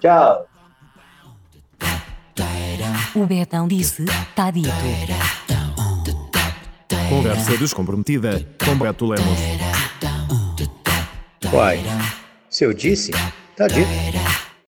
Tchau. 0.00 0.46
O 3.14 3.26
Betão 3.26 3.66
disse, 3.66 4.04
tá 4.36 4.50
dito. 4.50 4.68
Conversa 7.08 7.56
descomprometida 7.56 8.46
com 8.64 8.76
Beto 8.76 9.06
Lemos. 9.06 9.38
Uai, 11.52 11.80
se 12.50 12.64
eu 12.64 12.74
disse, 12.74 13.12
tá 13.56 13.66
dito. 13.66 13.88